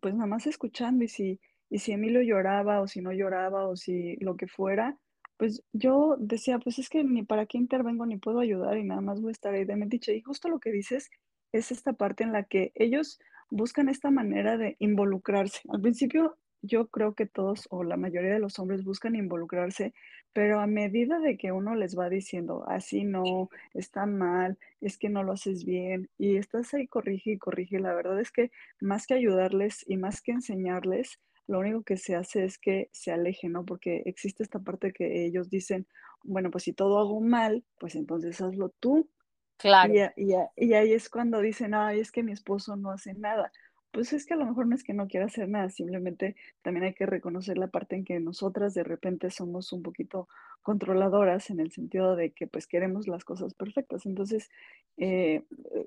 pues 0.00 0.14
nada 0.14 0.26
más 0.26 0.46
escuchando 0.46 1.04
y 1.04 1.08
si, 1.08 1.40
y 1.70 1.78
si 1.78 1.92
Emilio 1.92 2.20
lloraba 2.20 2.82
o 2.82 2.86
si 2.86 3.00
no 3.00 3.12
lloraba 3.12 3.66
o 3.66 3.76
si 3.76 4.16
lo 4.16 4.36
que 4.36 4.46
fuera, 4.46 4.98
pues 5.36 5.62
yo 5.72 6.16
decía, 6.18 6.58
pues 6.58 6.78
es 6.78 6.88
que 6.88 7.04
ni 7.04 7.22
para 7.22 7.46
qué 7.46 7.58
intervengo 7.58 8.06
ni 8.06 8.16
puedo 8.16 8.40
ayudar 8.40 8.78
y 8.78 8.84
nada 8.84 9.00
más 9.00 9.20
voy 9.20 9.30
a 9.30 9.32
estar 9.32 9.54
ahí 9.54 9.64
de 9.64 9.76
metiche. 9.76 10.14
Y 10.14 10.22
justo 10.22 10.48
lo 10.48 10.60
que 10.60 10.72
dices 10.72 11.10
es 11.52 11.72
esta 11.72 11.92
parte 11.92 12.24
en 12.24 12.32
la 12.32 12.44
que 12.44 12.72
ellos 12.74 13.18
buscan 13.50 13.88
esta 13.88 14.10
manera 14.10 14.56
de 14.56 14.76
involucrarse. 14.78 15.60
Al 15.68 15.80
principio 15.80 16.36
yo 16.62 16.88
creo 16.88 17.14
que 17.14 17.26
todos 17.26 17.66
o 17.70 17.84
la 17.84 17.96
mayoría 17.96 18.32
de 18.32 18.38
los 18.38 18.58
hombres 18.58 18.84
buscan 18.84 19.14
involucrarse, 19.14 19.94
pero 20.32 20.60
a 20.60 20.66
medida 20.66 21.18
de 21.20 21.36
que 21.36 21.52
uno 21.52 21.74
les 21.74 21.98
va 21.98 22.08
diciendo, 22.08 22.64
así 22.68 23.04
no, 23.04 23.50
está 23.74 24.06
mal, 24.06 24.58
es 24.80 24.98
que 24.98 25.08
no 25.08 25.22
lo 25.22 25.32
haces 25.32 25.64
bien, 25.64 26.10
y 26.18 26.36
estás 26.36 26.74
ahí 26.74 26.86
corrige 26.88 27.32
y 27.32 27.38
corrige, 27.38 27.78
la 27.78 27.94
verdad 27.94 28.20
es 28.20 28.32
que 28.32 28.50
más 28.80 29.06
que 29.06 29.14
ayudarles 29.14 29.84
y 29.86 29.96
más 29.96 30.22
que 30.22 30.32
enseñarles, 30.32 31.20
lo 31.46 31.60
único 31.60 31.82
que 31.82 31.96
se 31.96 32.16
hace 32.16 32.44
es 32.44 32.58
que 32.58 32.88
se 32.92 33.12
alejen, 33.12 33.52
¿no? 33.52 33.64
Porque 33.64 34.02
existe 34.06 34.42
esta 34.42 34.58
parte 34.58 34.92
que 34.92 35.26
ellos 35.26 35.48
dicen, 35.48 35.86
bueno, 36.22 36.50
pues 36.50 36.64
si 36.64 36.72
todo 36.72 36.98
hago 36.98 37.20
mal, 37.20 37.64
pues 37.78 37.94
entonces 37.94 38.40
hazlo 38.40 38.70
tú. 38.80 39.08
Claro. 39.58 39.92
Y, 39.94 40.00
y, 40.16 40.34
y 40.56 40.74
ahí 40.74 40.92
es 40.92 41.08
cuando 41.08 41.40
dicen, 41.40 41.74
ay, 41.74 42.00
es 42.00 42.12
que 42.12 42.22
mi 42.22 42.32
esposo 42.32 42.76
no 42.76 42.90
hace 42.90 43.14
nada 43.14 43.50
pues 43.96 44.12
es 44.12 44.26
que 44.26 44.34
a 44.34 44.36
lo 44.36 44.44
mejor 44.44 44.66
no 44.66 44.74
es 44.74 44.84
que 44.84 44.92
no 44.92 45.08
quiera 45.08 45.24
hacer 45.24 45.48
nada, 45.48 45.70
simplemente 45.70 46.36
también 46.60 46.84
hay 46.84 46.92
que 46.92 47.06
reconocer 47.06 47.56
la 47.56 47.68
parte 47.68 47.96
en 47.96 48.04
que 48.04 48.20
nosotras 48.20 48.74
de 48.74 48.84
repente 48.84 49.30
somos 49.30 49.72
un 49.72 49.82
poquito 49.82 50.28
controladoras 50.60 51.48
en 51.48 51.60
el 51.60 51.72
sentido 51.72 52.14
de 52.14 52.32
que 52.32 52.46
pues 52.46 52.66
queremos 52.66 53.08
las 53.08 53.24
cosas 53.24 53.54
perfectas. 53.54 54.04
Entonces, 54.04 54.50
eh, 54.98 55.44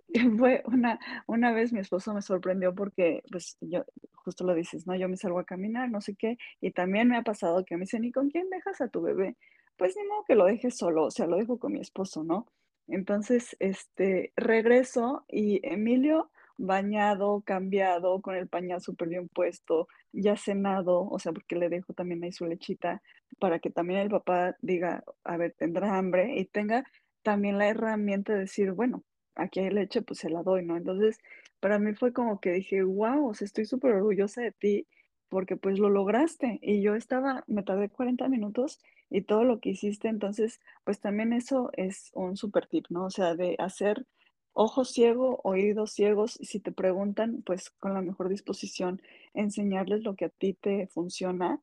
fue 0.39 0.63
una, 0.66 1.00
una 1.28 1.51
vez 1.51 1.72
mi 1.72 1.82
esposo 1.82 2.12
me 2.16 2.24
sorprendió 2.24 2.74
porque 2.74 3.22
pues 3.32 3.60
yo, 3.62 3.86
justo 4.13 4.44
lo 4.44 4.56
dices, 4.56 4.88
¿no? 4.88 4.96
Yo 4.96 5.08
me 5.08 5.16
salgo 5.16 5.38
a 5.38 5.46
caminar, 5.46 5.92
no 5.92 6.01
sé 6.01 6.16
qué, 6.16 6.39
y 6.62 6.72
también 6.72 7.10
me 7.10 7.18
ha 7.18 7.22
pasado 7.22 7.63
que 7.63 7.78
me 7.78 7.82
dicen, 7.82 8.06
¿y 8.06 8.12
con 8.12 8.32
quién 8.32 8.50
dejas 8.50 8.82
a 8.82 8.88
tu 8.88 9.04
bebé? 9.04 9.36
Pues 9.78 9.96
ni 9.96 10.04
modo 10.08 10.24
que 10.28 10.34
lo 10.34 10.46
dejes 10.46 10.75
solo, 10.75 11.04
o 11.06 11.12
sea, 11.12 11.28
lo 11.28 11.38
dejo 11.38 11.60
con 11.60 11.74
mi 11.74 11.80
esposo, 11.80 12.24
¿no? 12.24 12.48
Entonces, 12.88 13.56
este, 13.60 14.34
regreso 14.36 15.25
y 15.28 15.60
Emilio 15.62 16.32
bañado, 16.60 17.42
cambiado, 17.42 18.22
con 18.22 18.36
el 18.36 18.48
pañal 18.48 18.82
súper 18.82 19.08
bien 19.10 19.30
puesto, 19.30 19.88
ya 20.12 20.36
cenado, 20.38 21.08
o 21.10 21.18
sea, 21.20 21.32
porque 21.32 21.56
le 21.56 21.70
dejo 21.70 21.94
también 21.94 22.24
ahí 22.24 22.32
su 22.32 22.46
lechita 22.46 23.01
para 23.39 23.60
que 23.60 23.70
también 23.70 24.01
el 24.01 24.10
papá 24.10 24.56
diga, 24.62 25.04
a 25.24 25.38
ver, 25.38 25.54
tendrá 25.58 25.98
hambre 25.98 26.38
y 26.38 26.46
tenga 26.46 26.84
también 27.24 27.58
la 27.58 27.70
herramienta 27.70 28.34
de 28.34 28.39
decir, 28.39 28.74
bueno, 28.74 29.04
aquí 29.36 29.62
hay 29.62 29.70
leche, 29.70 30.01
pues 30.01 30.20
se 30.20 30.30
la 30.30 30.44
doy, 30.44 30.66
¿no? 30.66 30.78
Entonces, 30.78 31.18
para 31.62 31.80
mí 31.80 31.94
fue 31.94 32.13
como 32.13 32.39
que 32.39 32.51
dije, 32.51 32.84
wow, 32.84 33.30
o 33.30 33.34
sea, 33.34 33.46
estoy 33.46 33.66
súper 33.66 33.94
orgullosa 33.94 34.42
de 34.42 34.51
ti 34.51 34.88
porque 35.30 35.56
pues 35.56 35.80
lo 35.80 35.89
lograste. 35.89 36.60
Y 36.62 36.82
yo 36.82 36.96
estaba, 36.96 37.44
me 37.48 37.63
tardé 37.63 37.89
40 37.89 38.28
minutos 38.28 38.80
y 39.10 39.22
todo 39.22 39.44
lo 39.44 39.60
que 39.60 39.70
hiciste, 39.70 40.08
entonces, 40.08 40.60
pues 40.84 41.00
también 41.00 41.34
eso 41.34 41.70
es 41.74 42.12
un 42.13 42.36
super 42.38 42.68
tip, 42.68 42.86
¿no? 42.89 43.06
O 43.06 43.10
sea, 43.10 43.36
de 43.36 43.56
hacer 43.60 44.06
ojo 44.53 44.86
ciego, 44.86 45.39
oídos 45.44 45.91
ciegos, 45.91 46.39
y 46.39 46.46
si 46.46 46.60
te 46.60 46.72
preguntan, 46.72 47.44
pues 47.46 47.70
con 47.72 47.94
la 47.94 48.01
mejor 48.01 48.29
disposición, 48.29 49.01
enseñarles 49.34 50.03
lo 50.03 50.15
que 50.15 50.25
a 50.25 50.29
ti 50.29 50.53
te 50.53 50.88
funciona, 50.88 51.62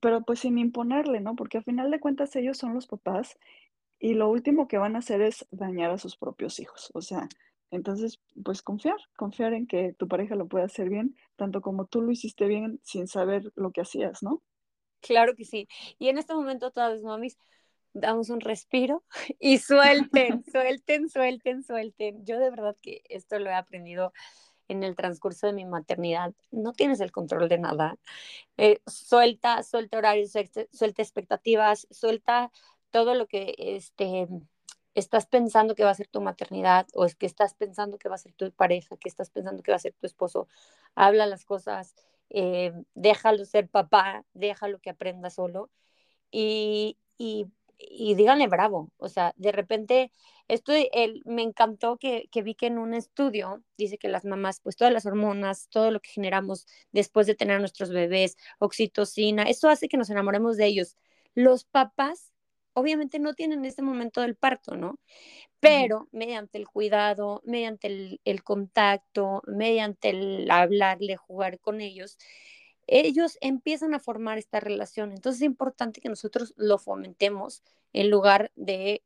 pero 0.00 0.22
pues 0.22 0.40
sin 0.40 0.58
imponerle, 0.58 1.20
¿no? 1.20 1.36
Porque 1.36 1.58
al 1.58 1.64
final 1.64 1.90
de 1.90 2.00
cuentas 2.00 2.34
ellos 2.36 2.58
son 2.58 2.74
los 2.74 2.86
papás 2.86 3.38
y 3.98 4.14
lo 4.14 4.28
último 4.30 4.68
que 4.68 4.78
van 4.78 4.96
a 4.96 5.00
hacer 5.00 5.22
es 5.22 5.46
dañar 5.50 5.90
a 5.90 5.98
sus 5.98 6.16
propios 6.16 6.58
hijos. 6.58 6.90
O 6.94 7.02
sea, 7.02 7.28
entonces, 7.70 8.20
pues 8.44 8.62
confiar, 8.62 8.96
confiar 9.16 9.54
en 9.54 9.66
que 9.66 9.94
tu 9.94 10.08
pareja 10.08 10.34
lo 10.34 10.46
puede 10.46 10.64
hacer 10.64 10.88
bien, 10.90 11.16
tanto 11.36 11.62
como 11.62 11.86
tú 11.86 12.02
lo 12.02 12.12
hiciste 12.12 12.46
bien 12.46 12.80
sin 12.82 13.06
saber 13.06 13.52
lo 13.54 13.70
que 13.70 13.80
hacías, 13.80 14.22
¿no? 14.22 14.42
Claro 15.00 15.34
que 15.34 15.44
sí. 15.44 15.68
Y 15.98 16.08
en 16.08 16.18
este 16.18 16.34
momento 16.34 16.70
todas 16.70 16.92
las 16.92 17.02
mamis 17.02 17.38
damos 17.94 18.30
un 18.30 18.40
respiro 18.40 19.04
y 19.38 19.58
suelten, 19.58 20.44
suelten, 20.50 21.08
suelten, 21.08 21.62
suelten. 21.62 22.24
Yo 22.24 22.38
de 22.38 22.50
verdad 22.50 22.76
que 22.80 23.02
esto 23.08 23.38
lo 23.38 23.50
he 23.50 23.54
aprendido 23.54 24.12
en 24.68 24.82
el 24.82 24.96
transcurso 24.96 25.46
de 25.46 25.52
mi 25.52 25.64
maternidad. 25.64 26.32
No 26.50 26.72
tienes 26.72 27.00
el 27.00 27.12
control 27.12 27.48
de 27.48 27.58
nada. 27.58 27.98
Eh, 28.56 28.80
suelta, 28.86 29.62
suelta 29.62 29.98
horarios, 29.98 30.32
suelta 30.72 31.02
expectativas, 31.02 31.86
suelta 31.90 32.50
todo 32.90 33.14
lo 33.14 33.26
que 33.26 33.54
este, 33.58 34.28
estás 34.94 35.26
pensando 35.26 35.74
que 35.74 35.84
va 35.84 35.90
a 35.90 35.94
ser 35.94 36.08
tu 36.08 36.20
maternidad 36.20 36.86
o 36.94 37.04
es 37.04 37.14
que 37.14 37.26
estás 37.26 37.54
pensando 37.54 37.98
que 37.98 38.08
va 38.08 38.16
a 38.16 38.18
ser 38.18 38.32
tu 38.34 38.50
pareja, 38.52 38.96
que 38.96 39.08
estás 39.08 39.30
pensando 39.30 39.62
que 39.62 39.72
va 39.72 39.76
a 39.76 39.80
ser 39.80 39.94
tu 39.94 40.06
esposo. 40.06 40.48
Habla 40.94 41.26
las 41.26 41.44
cosas, 41.44 41.94
eh, 42.30 42.72
déjalo 42.94 43.44
ser 43.44 43.68
papá, 43.68 44.24
déjalo 44.34 44.78
que 44.80 44.90
aprenda 44.90 45.30
solo. 45.30 45.70
Y, 46.30 46.98
y 47.78 48.14
díganle 48.14 48.46
bravo, 48.48 48.90
o 48.96 49.08
sea, 49.08 49.32
de 49.36 49.52
repente, 49.52 50.12
esto 50.48 50.72
el, 50.72 51.22
me 51.24 51.42
encantó 51.42 51.96
que, 51.98 52.28
que, 52.30 52.42
vi 52.42 52.54
que 52.54 52.66
en 52.66 52.78
un 52.78 52.94
estudio 52.94 53.62
dice 53.76 53.98
que 53.98 54.08
las 54.08 54.24
mamás, 54.24 54.60
pues 54.60 54.76
todas 54.76 54.92
las 54.92 55.06
hormonas, 55.06 55.68
todo 55.70 55.90
lo 55.90 56.00
que 56.00 56.10
generamos 56.10 56.66
después 56.92 57.26
de 57.26 57.34
tener 57.34 57.56
a 57.56 57.60
nuestros 57.60 57.90
bebés, 57.90 58.36
oxitocina, 58.58 59.44
eso 59.44 59.68
hace 59.68 59.88
que 59.88 59.96
nos 59.96 60.10
enamoremos 60.10 60.56
de 60.56 60.66
ellos. 60.66 60.96
Los 61.34 61.64
papás, 61.64 62.32
obviamente, 62.74 63.18
no 63.18 63.34
tienen 63.34 63.64
ese 63.64 63.82
momento 63.82 64.20
del 64.20 64.36
parto, 64.36 64.76
¿no? 64.76 64.98
Pero 65.60 66.08
mediante 66.12 66.58
el 66.58 66.68
cuidado, 66.68 67.42
mediante 67.44 67.86
el, 67.86 68.20
el 68.24 68.42
contacto, 68.42 69.42
mediante 69.46 70.10
el 70.10 70.50
hablarle, 70.50 71.16
jugar 71.16 71.60
con 71.60 71.80
ellos, 71.80 72.18
ellos 72.86 73.38
empiezan 73.40 73.94
a 73.94 74.00
formar 74.00 74.38
esta 74.38 74.60
relación. 74.60 75.12
Entonces 75.12 75.42
es 75.42 75.46
importante 75.46 76.00
que 76.00 76.08
nosotros 76.08 76.54
lo 76.56 76.78
fomentemos 76.78 77.62
en 77.92 78.10
lugar 78.10 78.52
de, 78.56 79.02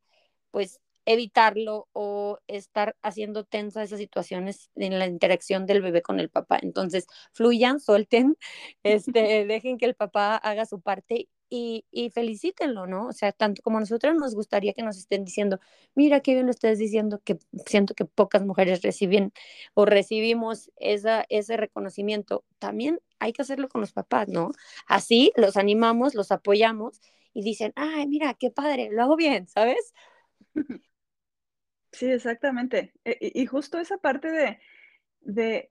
pues, 0.50 0.80
evitarlo 1.06 1.88
o 1.92 2.38
estar 2.49 2.97
haciendo 3.02 3.45
tensa 3.45 3.83
esas 3.83 3.99
situaciones 4.00 4.71
en 4.75 4.99
la 4.99 5.06
interacción 5.06 5.64
del 5.66 5.80
bebé 5.80 6.02
con 6.02 6.21
el 6.21 6.28
papá. 6.30 6.59
Entonces, 6.62 7.06
fluyan, 7.33 7.80
suelten, 7.80 8.37
este, 8.83 9.47
dejen 9.47 9.78
que 9.78 9.87
el 9.87 9.95
papá 9.95 10.37
haga 10.37 10.66
su 10.66 10.80
parte 10.80 11.28
y, 11.49 11.85
y 11.92 12.11
felicítenlo, 12.11 12.87
¿no? 12.88 13.06
O 13.06 13.12
sea, 13.12 13.30
tanto 13.33 13.62
como 13.62 13.78
a 13.78 13.80
nosotros 13.80 14.16
nos 14.16 14.35
gustaría 14.35 14.75
que 14.75 14.83
nos 14.83 14.99
estén 14.99 15.25
diciendo, 15.25 15.61
mira 15.95 16.21
qué 16.21 16.35
bien 16.35 16.47
lo 16.47 16.50
estás 16.50 16.78
diciendo, 16.78 17.21
que 17.25 17.38
siento 17.66 17.95
que 17.95 18.04
pocas 18.04 18.45
mujeres 18.45 18.83
reciben 18.83 19.33
o 19.75 19.85
recibimos 19.87 20.73
esa, 20.76 21.25
ese 21.28 21.56
reconocimiento, 21.56 22.45
también 22.59 23.00
hay 23.18 23.32
que 23.32 23.42
hacerlo 23.42 23.68
con 23.68 23.80
los 23.80 23.92
papás, 23.92 24.28
¿no? 24.28 24.52
Así 24.87 25.32
los 25.37 25.56
animamos, 25.56 26.14
los 26.14 26.32
apoyamos 26.32 27.00
y 27.32 27.42
dicen, 27.42 27.73
ay, 27.76 28.06
mira, 28.08 28.35
qué 28.35 28.50
padre, 28.50 28.90
lo 28.90 29.02
hago 29.02 29.16
bien, 29.16 29.49
¿sabes? 29.49 29.94
Sí, 31.92 32.11
exactamente. 32.11 32.92
E, 33.04 33.32
y, 33.35 33.46
justo 33.46 33.78
esa 33.78 33.96
parte 33.96 34.30
de, 34.30 34.58
de 35.20 35.70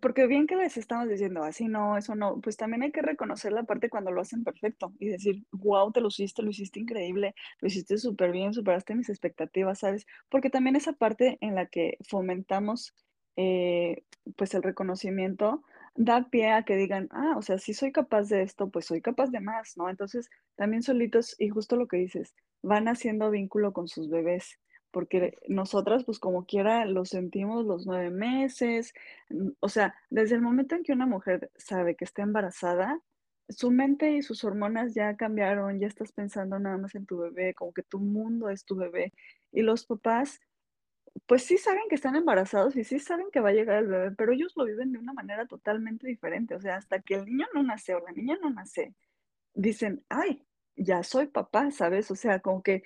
porque 0.00 0.26
bien 0.26 0.46
que 0.46 0.56
les 0.56 0.76
estamos 0.76 1.08
diciendo, 1.08 1.42
así 1.42 1.66
no, 1.66 1.96
eso 1.96 2.14
no, 2.14 2.40
pues 2.40 2.56
también 2.56 2.82
hay 2.82 2.92
que 2.92 3.02
reconocer 3.02 3.52
la 3.52 3.64
parte 3.64 3.88
cuando 3.88 4.10
lo 4.10 4.20
hacen 4.20 4.44
perfecto 4.44 4.92
y 4.98 5.08
decir, 5.08 5.44
wow, 5.52 5.90
te 5.92 6.00
lo 6.00 6.08
hiciste, 6.08 6.42
lo 6.42 6.50
hiciste 6.50 6.80
increíble, 6.80 7.34
lo 7.60 7.68
hiciste 7.68 7.96
súper 7.96 8.32
bien, 8.32 8.52
superaste 8.52 8.94
mis 8.94 9.08
expectativas, 9.08 9.78
¿sabes? 9.78 10.06
Porque 10.28 10.50
también 10.50 10.76
esa 10.76 10.92
parte 10.92 11.38
en 11.40 11.54
la 11.54 11.66
que 11.66 11.96
fomentamos, 12.06 12.94
eh, 13.36 14.04
pues 14.36 14.54
el 14.54 14.62
reconocimiento, 14.62 15.62
da 15.94 16.28
pie 16.30 16.52
a 16.52 16.64
que 16.64 16.76
digan, 16.76 17.08
ah, 17.10 17.34
o 17.36 17.42
sea, 17.42 17.58
si 17.58 17.74
soy 17.74 17.92
capaz 17.92 18.28
de 18.28 18.42
esto, 18.42 18.70
pues 18.70 18.86
soy 18.86 19.00
capaz 19.02 19.30
de 19.30 19.40
más, 19.40 19.76
¿no? 19.76 19.88
Entonces, 19.90 20.30
también 20.56 20.82
solitos, 20.82 21.34
y 21.38 21.48
justo 21.48 21.76
lo 21.76 21.88
que 21.88 21.98
dices, 21.98 22.34
van 22.62 22.88
haciendo 22.88 23.30
vínculo 23.30 23.72
con 23.72 23.88
sus 23.88 24.08
bebés 24.10 24.58
porque 24.90 25.34
nosotras, 25.48 26.04
pues 26.04 26.18
como 26.18 26.46
quiera, 26.46 26.86
lo 26.86 27.04
sentimos 27.04 27.64
los 27.66 27.86
nueve 27.86 28.10
meses, 28.10 28.94
o 29.60 29.68
sea, 29.68 29.94
desde 30.10 30.36
el 30.36 30.42
momento 30.42 30.74
en 30.74 30.82
que 30.82 30.92
una 30.92 31.06
mujer 31.06 31.50
sabe 31.56 31.94
que 31.94 32.04
está 32.04 32.22
embarazada, 32.22 32.98
su 33.48 33.70
mente 33.70 34.12
y 34.12 34.22
sus 34.22 34.44
hormonas 34.44 34.94
ya 34.94 35.16
cambiaron, 35.16 35.80
ya 35.80 35.86
estás 35.86 36.12
pensando 36.12 36.58
nada 36.58 36.78
más 36.78 36.94
en 36.94 37.06
tu 37.06 37.18
bebé, 37.18 37.54
como 37.54 37.72
que 37.72 37.82
tu 37.82 37.98
mundo 37.98 38.50
es 38.50 38.64
tu 38.64 38.76
bebé. 38.76 39.12
Y 39.52 39.62
los 39.62 39.86
papás, 39.86 40.40
pues 41.26 41.44
sí 41.44 41.58
saben 41.58 41.82
que 41.88 41.94
están 41.94 42.16
embarazados 42.16 42.76
y 42.76 42.84
sí 42.84 42.98
saben 42.98 43.30
que 43.32 43.40
va 43.40 43.50
a 43.50 43.52
llegar 43.52 43.78
el 43.78 43.88
bebé, 43.88 44.10
pero 44.16 44.32
ellos 44.32 44.52
lo 44.56 44.64
viven 44.64 44.92
de 44.92 44.98
una 44.98 45.12
manera 45.12 45.46
totalmente 45.46 46.06
diferente. 46.06 46.54
O 46.54 46.60
sea, 46.60 46.76
hasta 46.76 47.00
que 47.00 47.14
el 47.14 47.26
niño 47.26 47.46
no 47.54 47.62
nace 47.62 47.94
o 47.94 48.00
la 48.00 48.12
niña 48.12 48.38
no 48.40 48.50
nace, 48.50 48.94
dicen, 49.54 50.04
ay, 50.08 50.44
ya 50.76 51.02
soy 51.02 51.26
papá, 51.26 51.70
¿sabes? 51.70 52.10
O 52.10 52.16
sea, 52.16 52.40
como 52.40 52.62
que 52.62 52.82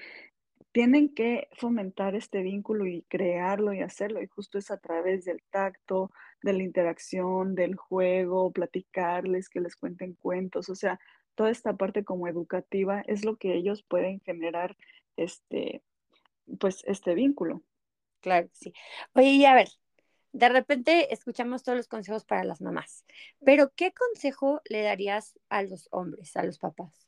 tienen 0.72 1.14
que 1.14 1.48
fomentar 1.52 2.14
este 2.14 2.42
vínculo 2.42 2.86
y 2.86 3.02
crearlo 3.08 3.74
y 3.74 3.80
hacerlo, 3.82 4.22
y 4.22 4.26
justo 4.26 4.58
es 4.58 4.70
a 4.70 4.78
través 4.78 5.24
del 5.26 5.42
tacto, 5.50 6.10
de 6.42 6.54
la 6.54 6.62
interacción, 6.62 7.54
del 7.54 7.76
juego, 7.76 8.52
platicarles, 8.52 9.48
que 9.50 9.60
les 9.60 9.76
cuenten 9.76 10.14
cuentos, 10.14 10.70
o 10.70 10.74
sea, 10.74 10.98
toda 11.34 11.50
esta 11.50 11.76
parte 11.76 12.04
como 12.04 12.28
educativa 12.28 13.02
es 13.06 13.24
lo 13.24 13.36
que 13.36 13.54
ellos 13.54 13.82
pueden 13.82 14.20
generar, 14.20 14.76
este, 15.16 15.82
pues, 16.58 16.82
este 16.86 17.14
vínculo. 17.14 17.62
Claro 18.22 18.48
sí. 18.52 18.72
Oye, 19.14 19.30
y 19.30 19.44
a 19.44 19.54
ver, 19.54 19.68
de 20.32 20.48
repente 20.48 21.12
escuchamos 21.12 21.62
todos 21.62 21.76
los 21.76 21.88
consejos 21.88 22.24
para 22.24 22.44
las 22.44 22.62
mamás, 22.62 23.04
pero 23.44 23.72
¿qué 23.76 23.92
consejo 23.92 24.62
le 24.64 24.82
darías 24.82 25.38
a 25.50 25.62
los 25.62 25.88
hombres, 25.90 26.34
a 26.36 26.44
los 26.44 26.58
papás? 26.58 27.06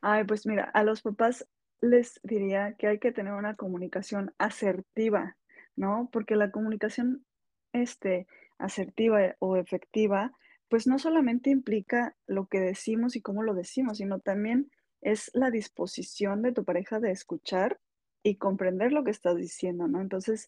Ay, 0.00 0.24
pues 0.24 0.46
mira, 0.46 0.64
a 0.64 0.84
los 0.84 1.02
papás 1.02 1.46
les 1.80 2.20
diría 2.22 2.74
que 2.78 2.86
hay 2.86 2.98
que 2.98 3.12
tener 3.12 3.34
una 3.34 3.56
comunicación 3.56 4.32
asertiva, 4.38 5.36
¿no? 5.76 6.08
Porque 6.12 6.36
la 6.36 6.50
comunicación, 6.50 7.26
este, 7.72 8.26
asertiva 8.58 9.36
o 9.40 9.56
efectiva, 9.56 10.32
pues 10.68 10.86
no 10.86 10.98
solamente 10.98 11.50
implica 11.50 12.16
lo 12.26 12.46
que 12.46 12.60
decimos 12.60 13.16
y 13.16 13.20
cómo 13.20 13.42
lo 13.42 13.54
decimos, 13.54 13.98
sino 13.98 14.20
también 14.20 14.70
es 15.00 15.30
la 15.34 15.50
disposición 15.50 16.40
de 16.42 16.52
tu 16.52 16.64
pareja 16.64 17.00
de 17.00 17.10
escuchar 17.10 17.80
y 18.22 18.36
comprender 18.36 18.92
lo 18.92 19.04
que 19.04 19.10
estás 19.10 19.36
diciendo, 19.36 19.88
¿no? 19.88 20.00
Entonces, 20.00 20.46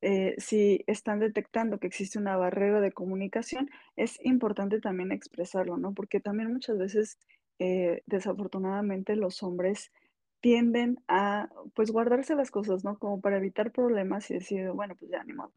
eh, 0.00 0.34
si 0.38 0.82
están 0.86 1.20
detectando 1.20 1.78
que 1.78 1.86
existe 1.86 2.18
una 2.18 2.36
barrera 2.36 2.80
de 2.80 2.92
comunicación, 2.92 3.70
es 3.96 4.18
importante 4.24 4.80
también 4.80 5.12
expresarlo, 5.12 5.76
¿no? 5.78 5.94
Porque 5.94 6.20
también 6.20 6.52
muchas 6.52 6.78
veces, 6.78 7.18
eh, 7.58 8.02
desafortunadamente, 8.06 9.16
los 9.16 9.42
hombres 9.42 9.92
tienden 10.40 10.98
a, 11.08 11.48
pues, 11.74 11.92
guardarse 11.92 12.34
las 12.34 12.50
cosas, 12.50 12.84
¿no? 12.84 12.98
Como 12.98 13.20
para 13.20 13.36
evitar 13.38 13.70
problemas 13.72 14.28
y 14.30 14.34
decir, 14.34 14.70
bueno, 14.72 14.96
pues 14.96 15.10
ya, 15.10 15.22
ni 15.24 15.32
modo. 15.34 15.54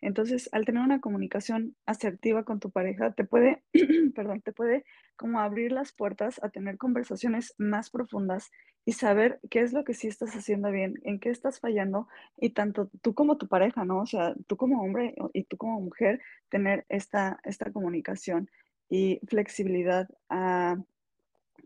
Entonces, 0.00 0.48
al 0.52 0.64
tener 0.64 0.82
una 0.82 1.00
comunicación 1.00 1.74
asertiva 1.86 2.44
con 2.44 2.60
tu 2.60 2.70
pareja, 2.70 3.12
te 3.12 3.24
puede, 3.24 3.62
perdón, 4.14 4.42
te 4.42 4.52
puede 4.52 4.84
como 5.16 5.40
abrir 5.40 5.72
las 5.72 5.92
puertas 5.92 6.42
a 6.42 6.50
tener 6.50 6.76
conversaciones 6.76 7.54
más 7.58 7.90
profundas 7.90 8.50
y 8.84 8.92
saber 8.92 9.40
qué 9.50 9.60
es 9.60 9.72
lo 9.72 9.84
que 9.84 9.94
sí 9.94 10.06
estás 10.06 10.36
haciendo 10.36 10.70
bien, 10.70 11.00
en 11.02 11.18
qué 11.18 11.30
estás 11.30 11.60
fallando 11.60 12.08
y 12.36 12.50
tanto 12.50 12.90
tú 13.02 13.14
como 13.14 13.36
tu 13.36 13.48
pareja, 13.48 13.84
¿no? 13.84 14.00
O 14.00 14.06
sea, 14.06 14.34
tú 14.46 14.56
como 14.56 14.82
hombre 14.82 15.14
y 15.32 15.44
tú 15.44 15.56
como 15.56 15.80
mujer, 15.80 16.20
tener 16.50 16.84
esta, 16.88 17.40
esta 17.42 17.72
comunicación 17.72 18.50
y 18.88 19.20
flexibilidad 19.26 20.08
a, 20.28 20.76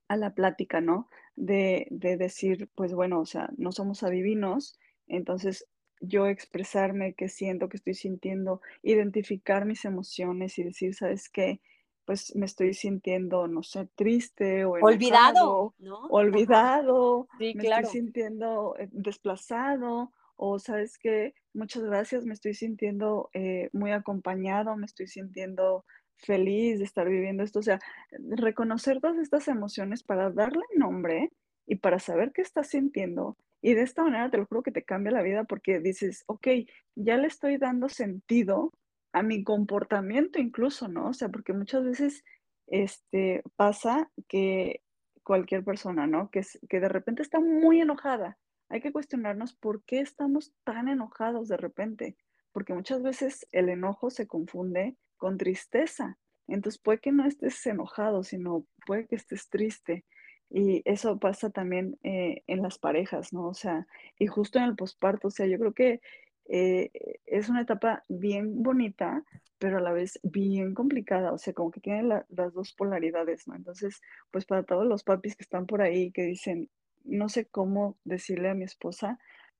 a 0.08 0.16
la 0.16 0.34
plática, 0.34 0.80
¿no? 0.80 1.08
De, 1.36 1.88
de 1.90 2.16
decir, 2.16 2.70
pues 2.74 2.94
bueno, 2.94 3.20
o 3.20 3.26
sea, 3.26 3.50
no 3.56 3.72
somos 3.72 4.02
adivinos, 4.02 4.78
entonces 5.06 5.66
yo 6.00 6.26
expresarme 6.26 7.14
qué 7.14 7.28
siento, 7.28 7.68
qué 7.68 7.76
estoy 7.76 7.94
sintiendo, 7.94 8.60
identificar 8.82 9.66
mis 9.66 9.84
emociones 9.84 10.58
y 10.58 10.64
decir, 10.64 10.94
¿sabes 10.94 11.28
qué? 11.28 11.60
Pues 12.04 12.34
me 12.36 12.46
estoy 12.46 12.74
sintiendo, 12.74 13.46
no 13.48 13.62
sé, 13.62 13.86
triste 13.94 14.64
o 14.64 14.76
Olvidado, 14.80 15.74
olvidado, 16.08 17.28
Sí, 17.38 17.54
me 17.54 17.62
estoy 17.62 17.84
claro. 17.84 17.88
sintiendo 17.92 18.76
eh, 18.78 18.88
desplazado 18.92 20.12
o, 20.36 20.58
¿sabes 20.58 20.98
qué? 20.98 21.34
Muchas 21.52 21.82
gracias, 21.84 22.24
me 22.24 22.34
estoy 22.34 22.54
sintiendo 22.54 23.30
eh, 23.34 23.68
muy 23.72 23.92
acompañado, 23.92 24.76
me 24.76 24.86
estoy 24.86 25.06
sintiendo 25.06 25.84
feliz 26.16 26.78
de 26.78 26.84
estar 26.84 27.08
viviendo 27.08 27.42
esto. 27.42 27.58
O 27.60 27.62
sea, 27.62 27.78
reconocer 28.10 29.00
todas 29.00 29.18
estas 29.18 29.48
emociones 29.48 30.02
para 30.02 30.30
darle 30.30 30.62
nombre 30.76 31.30
y 31.70 31.76
para 31.76 32.00
saber 32.00 32.32
qué 32.32 32.42
estás 32.42 32.66
sintiendo 32.66 33.36
y 33.62 33.74
de 33.74 33.82
esta 33.82 34.02
manera 34.02 34.30
te 34.30 34.38
lo 34.38 34.46
juro 34.46 34.62
que 34.62 34.72
te 34.72 34.84
cambia 34.84 35.12
la 35.12 35.22
vida 35.22 35.44
porque 35.44 35.80
dices, 35.80 36.24
ok, 36.26 36.48
ya 36.96 37.16
le 37.16 37.26
estoy 37.26 37.58
dando 37.58 37.88
sentido 37.88 38.72
a 39.12 39.22
mi 39.22 39.44
comportamiento 39.44 40.40
incluso, 40.40 40.88
¿no? 40.88 41.08
O 41.08 41.12
sea, 41.12 41.28
porque 41.28 41.52
muchas 41.52 41.84
veces 41.84 42.24
este, 42.66 43.42
pasa 43.56 44.10
que 44.28 44.82
cualquier 45.22 45.64
persona, 45.64 46.06
¿no? 46.06 46.30
Que, 46.30 46.42
que 46.68 46.80
de 46.80 46.88
repente 46.88 47.22
está 47.22 47.38
muy 47.38 47.80
enojada. 47.80 48.38
Hay 48.68 48.80
que 48.80 48.92
cuestionarnos 48.92 49.54
por 49.54 49.84
qué 49.84 50.00
estamos 50.00 50.52
tan 50.64 50.88
enojados 50.88 51.48
de 51.48 51.56
repente, 51.56 52.16
porque 52.52 52.72
muchas 52.72 53.02
veces 53.02 53.46
el 53.52 53.68
enojo 53.68 54.10
se 54.10 54.26
confunde 54.26 54.96
con 55.18 55.36
tristeza. 55.36 56.18
Entonces 56.46 56.80
puede 56.80 56.98
que 56.98 57.12
no 57.12 57.26
estés 57.26 57.64
enojado, 57.66 58.24
sino 58.24 58.66
puede 58.86 59.06
que 59.06 59.16
estés 59.16 59.48
triste. 59.50 60.04
Y 60.50 60.82
eso 60.84 61.18
pasa 61.18 61.50
también 61.50 61.98
eh, 62.02 62.42
en 62.46 62.62
las 62.62 62.78
parejas, 62.78 63.32
¿no? 63.32 63.46
O 63.48 63.54
sea, 63.54 63.86
y 64.18 64.26
justo 64.26 64.58
en 64.58 64.64
el 64.64 64.76
posparto, 64.76 65.28
o 65.28 65.30
sea, 65.30 65.46
yo 65.46 65.58
creo 65.58 65.72
que 65.74 66.00
eh, 66.48 66.90
es 67.26 67.48
una 67.48 67.62
etapa 67.62 68.04
bien 68.08 68.62
bonita, 68.62 69.22
pero 69.58 69.78
a 69.78 69.80
la 69.80 69.92
vez 69.92 70.18
bien 70.22 70.74
complicada, 70.74 71.32
o 71.32 71.38
sea, 71.38 71.52
como 71.52 71.70
que 71.70 71.80
tiene 71.80 72.02
la- 72.02 72.26
las 72.30 72.52
dos 72.54 72.72
polaridades, 72.72 73.46
¿no? 73.46 73.54
Entonces, 73.54 74.00
pues 74.32 74.44
para 74.46 74.64
todos 74.64 74.86
los 74.86 75.04
papis 75.04 75.36
que 75.36 75.44
están 75.44 75.66
por 75.66 75.82
ahí, 75.82 76.10
que 76.12 76.22
dicen, 76.24 76.68
no 77.04 77.28
sé 77.28 77.46
cómo 77.46 77.96
decirle 78.04 78.48
a 78.50 78.54
mi 78.54 78.64
esposa, 78.64 79.18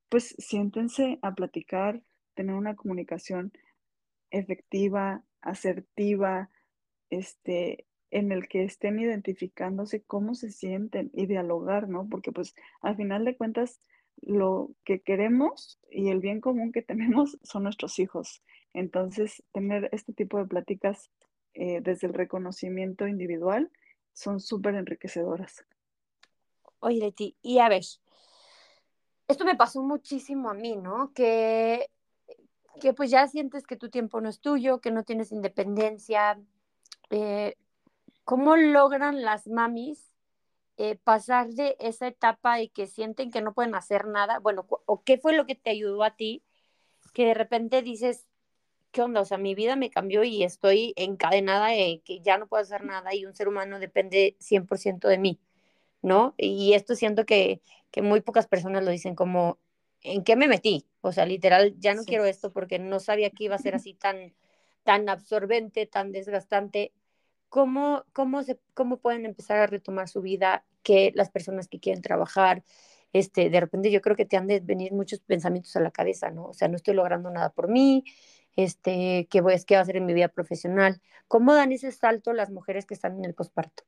pues 0.08 0.34
siéntense 0.38 1.18
a 1.22 1.34
platicar, 1.34 2.02
tener 2.34 2.54
una 2.56 2.74
comunicación 2.74 3.52
efectiva, 4.30 5.24
asertiva, 5.42 6.50
este, 7.10 7.86
en 8.10 8.32
el 8.32 8.48
que 8.48 8.64
estén 8.64 8.98
identificándose 8.98 10.02
cómo 10.02 10.34
se 10.34 10.50
sienten 10.50 11.10
y 11.14 11.26
dialogar, 11.26 11.88
¿no? 11.88 12.08
Porque 12.08 12.32
pues 12.32 12.54
al 12.80 12.96
final 12.96 13.24
de 13.24 13.36
cuentas 13.36 13.80
lo 14.20 14.70
que 14.84 15.00
queremos 15.00 15.78
y 15.90 16.10
el 16.10 16.20
bien 16.20 16.40
común 16.40 16.72
que 16.72 16.82
tenemos 16.82 17.38
son 17.42 17.64
nuestros 17.64 17.98
hijos. 17.98 18.42
Entonces, 18.72 19.42
tener 19.52 19.88
este 19.92 20.12
tipo 20.12 20.38
de 20.38 20.46
pláticas 20.46 21.10
eh, 21.54 21.80
desde 21.82 22.06
el 22.06 22.14
reconocimiento 22.14 23.06
individual 23.08 23.70
son 24.12 24.40
súper 24.40 24.74
enriquecedoras. 24.74 25.64
Oye, 26.80 26.98
Leti, 26.98 27.36
y 27.42 27.58
a 27.58 27.68
ver, 27.68 27.82
esto 29.28 29.44
me 29.44 29.56
pasó 29.56 29.82
muchísimo 29.82 30.50
a 30.50 30.54
mí, 30.54 30.76
¿no? 30.76 31.12
Que, 31.12 31.90
que 32.80 32.92
pues 32.92 33.10
ya 33.10 33.26
sientes 33.26 33.66
que 33.66 33.76
tu 33.76 33.90
tiempo 33.90 34.20
no 34.20 34.28
es 34.28 34.40
tuyo, 34.40 34.80
que 34.80 34.90
no 34.90 35.04
tienes 35.04 35.32
independencia. 35.32 36.40
Eh, 37.10 37.56
¿Cómo 38.30 38.54
logran 38.54 39.22
las 39.22 39.48
mamis 39.48 40.12
eh, 40.76 40.94
pasar 41.02 41.48
de 41.48 41.74
esa 41.80 42.06
etapa 42.06 42.60
y 42.60 42.68
que 42.68 42.86
sienten 42.86 43.32
que 43.32 43.40
no 43.42 43.54
pueden 43.54 43.74
hacer 43.74 44.06
nada? 44.06 44.38
Bueno, 44.38 44.68
¿o 44.68 45.02
qué 45.02 45.18
fue 45.18 45.32
lo 45.32 45.46
que 45.46 45.56
te 45.56 45.70
ayudó 45.70 46.04
a 46.04 46.14
ti 46.14 46.44
que 47.12 47.26
de 47.26 47.34
repente 47.34 47.82
dices, 47.82 48.28
¿qué 48.92 49.02
onda? 49.02 49.20
O 49.20 49.24
sea, 49.24 49.36
mi 49.36 49.56
vida 49.56 49.74
me 49.74 49.90
cambió 49.90 50.22
y 50.22 50.44
estoy 50.44 50.92
encadenada 50.94 51.70
de 51.70 52.02
que 52.04 52.20
ya 52.20 52.38
no 52.38 52.46
puedo 52.46 52.62
hacer 52.62 52.84
nada 52.84 53.12
y 53.16 53.26
un 53.26 53.34
ser 53.34 53.48
humano 53.48 53.80
depende 53.80 54.36
100% 54.38 55.08
de 55.08 55.18
mí, 55.18 55.40
¿no? 56.00 56.36
Y 56.38 56.74
esto 56.74 56.94
siento 56.94 57.26
que, 57.26 57.62
que 57.90 58.00
muy 58.00 58.20
pocas 58.20 58.46
personas 58.46 58.84
lo 58.84 58.92
dicen 58.92 59.16
como, 59.16 59.58
¿en 60.02 60.22
qué 60.22 60.36
me 60.36 60.46
metí? 60.46 60.86
O 61.00 61.10
sea, 61.10 61.26
literal, 61.26 61.74
ya 61.80 61.94
no 61.94 62.02
Sí. 62.02 62.10
quiero 62.10 62.26
esto 62.26 62.52
porque 62.52 62.78
no 62.78 63.00
sabía 63.00 63.30
que 63.30 63.42
iba 63.42 63.56
a 63.56 63.58
ser 63.58 63.74
así 63.74 63.92
tan, 63.92 64.36
tan 64.84 65.08
absorbente, 65.08 65.86
tan 65.86 66.12
desgastante. 66.12 66.92
¿Cómo, 67.50 68.04
cómo, 68.12 68.42
se, 68.42 68.58
¿Cómo 68.74 68.96
pueden 68.96 69.26
empezar 69.26 69.58
a 69.58 69.66
retomar 69.66 70.08
su 70.08 70.22
vida 70.22 70.64
que 70.82 71.12
las 71.14 71.30
personas 71.30 71.68
que 71.68 71.80
quieren 71.80 72.00
trabajar? 72.00 72.62
Este, 73.12 73.50
de 73.50 73.60
repente 73.60 73.90
yo 73.90 74.00
creo 74.00 74.16
que 74.16 74.24
te 74.24 74.36
han 74.36 74.46
de 74.46 74.60
venir 74.60 74.92
muchos 74.92 75.20
pensamientos 75.20 75.76
a 75.76 75.80
la 75.80 75.90
cabeza, 75.90 76.30
¿no? 76.30 76.46
O 76.46 76.54
sea, 76.54 76.68
no 76.68 76.76
estoy 76.76 76.94
logrando 76.94 77.28
nada 77.28 77.50
por 77.50 77.68
mí, 77.68 78.04
este, 78.56 79.26
¿qué 79.30 79.40
voy, 79.40 79.54
qué 79.66 79.74
va 79.74 79.80
a 79.80 79.82
hacer 79.82 79.96
en 79.96 80.06
mi 80.06 80.14
vida 80.14 80.28
profesional? 80.28 81.00
¿Cómo 81.28 81.54
dan 81.54 81.72
ese 81.72 81.92
salto 81.92 82.32
las 82.32 82.50
mujeres 82.50 82.86
que 82.86 82.94
están 82.94 83.16
en 83.16 83.24
el 83.24 83.34
posparto? 83.34 83.84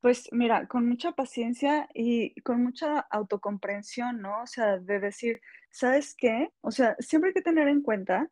Pues 0.00 0.28
mira, 0.30 0.68
con 0.68 0.88
mucha 0.88 1.12
paciencia 1.12 1.88
y 1.92 2.38
con 2.42 2.62
mucha 2.62 3.00
autocomprensión, 3.00 4.20
¿no? 4.20 4.42
O 4.42 4.46
sea, 4.46 4.78
de 4.78 5.00
decir, 5.00 5.40
¿sabes 5.70 6.14
qué? 6.14 6.50
O 6.60 6.70
sea, 6.70 6.96
siempre 6.98 7.30
hay 7.30 7.34
que 7.34 7.42
tener 7.42 7.68
en 7.68 7.82
cuenta 7.82 8.30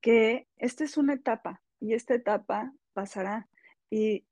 que 0.00 0.48
esta 0.56 0.84
es 0.84 0.96
una 0.96 1.14
etapa 1.14 1.62
y 1.80 1.94
esta 1.94 2.14
etapa 2.14 2.72
pasará 2.98 3.46
y, 3.90 4.24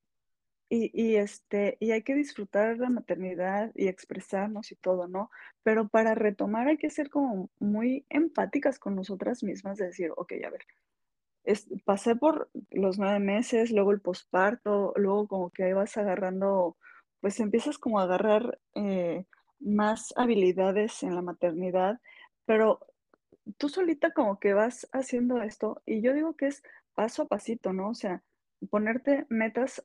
y, 0.68 1.14
este, 1.14 1.76
y 1.78 1.92
hay 1.92 2.02
que 2.02 2.16
disfrutar 2.16 2.78
la 2.78 2.90
maternidad 2.90 3.70
y 3.76 3.86
expresarnos 3.86 4.72
y 4.72 4.74
todo, 4.74 5.06
¿no? 5.06 5.30
Pero 5.62 5.86
para 5.88 6.16
retomar 6.16 6.66
hay 6.66 6.78
que 6.78 6.90
ser 6.90 7.08
como 7.08 7.48
muy 7.60 8.04
empáticas 8.08 8.80
con 8.80 8.96
nosotras 8.96 9.44
mismas, 9.44 9.78
de 9.78 9.86
decir, 9.86 10.10
ok, 10.16 10.32
a 10.44 10.50
ver, 10.50 10.66
es, 11.44 11.68
pasé 11.84 12.16
por 12.16 12.50
los 12.70 12.98
nueve 12.98 13.20
meses, 13.20 13.70
luego 13.70 13.92
el 13.92 14.00
posparto, 14.00 14.92
luego 14.96 15.28
como 15.28 15.50
que 15.50 15.62
ahí 15.62 15.72
vas 15.72 15.96
agarrando, 15.96 16.76
pues 17.20 17.38
empiezas 17.38 17.78
como 17.78 18.00
a 18.00 18.02
agarrar 18.02 18.58
eh, 18.74 19.26
más 19.60 20.12
habilidades 20.16 21.04
en 21.04 21.14
la 21.14 21.22
maternidad, 21.22 22.00
pero 22.46 22.80
tú 23.58 23.68
solita 23.68 24.10
como 24.12 24.40
que 24.40 24.54
vas 24.54 24.88
haciendo 24.92 25.40
esto 25.40 25.80
y 25.86 26.00
yo 26.02 26.14
digo 26.14 26.34
que 26.34 26.48
es 26.48 26.64
paso 26.96 27.22
a 27.22 27.28
pasito, 27.28 27.72
¿no? 27.72 27.90
O 27.90 27.94
sea, 27.94 28.24
ponerte 28.70 29.26
metas 29.28 29.84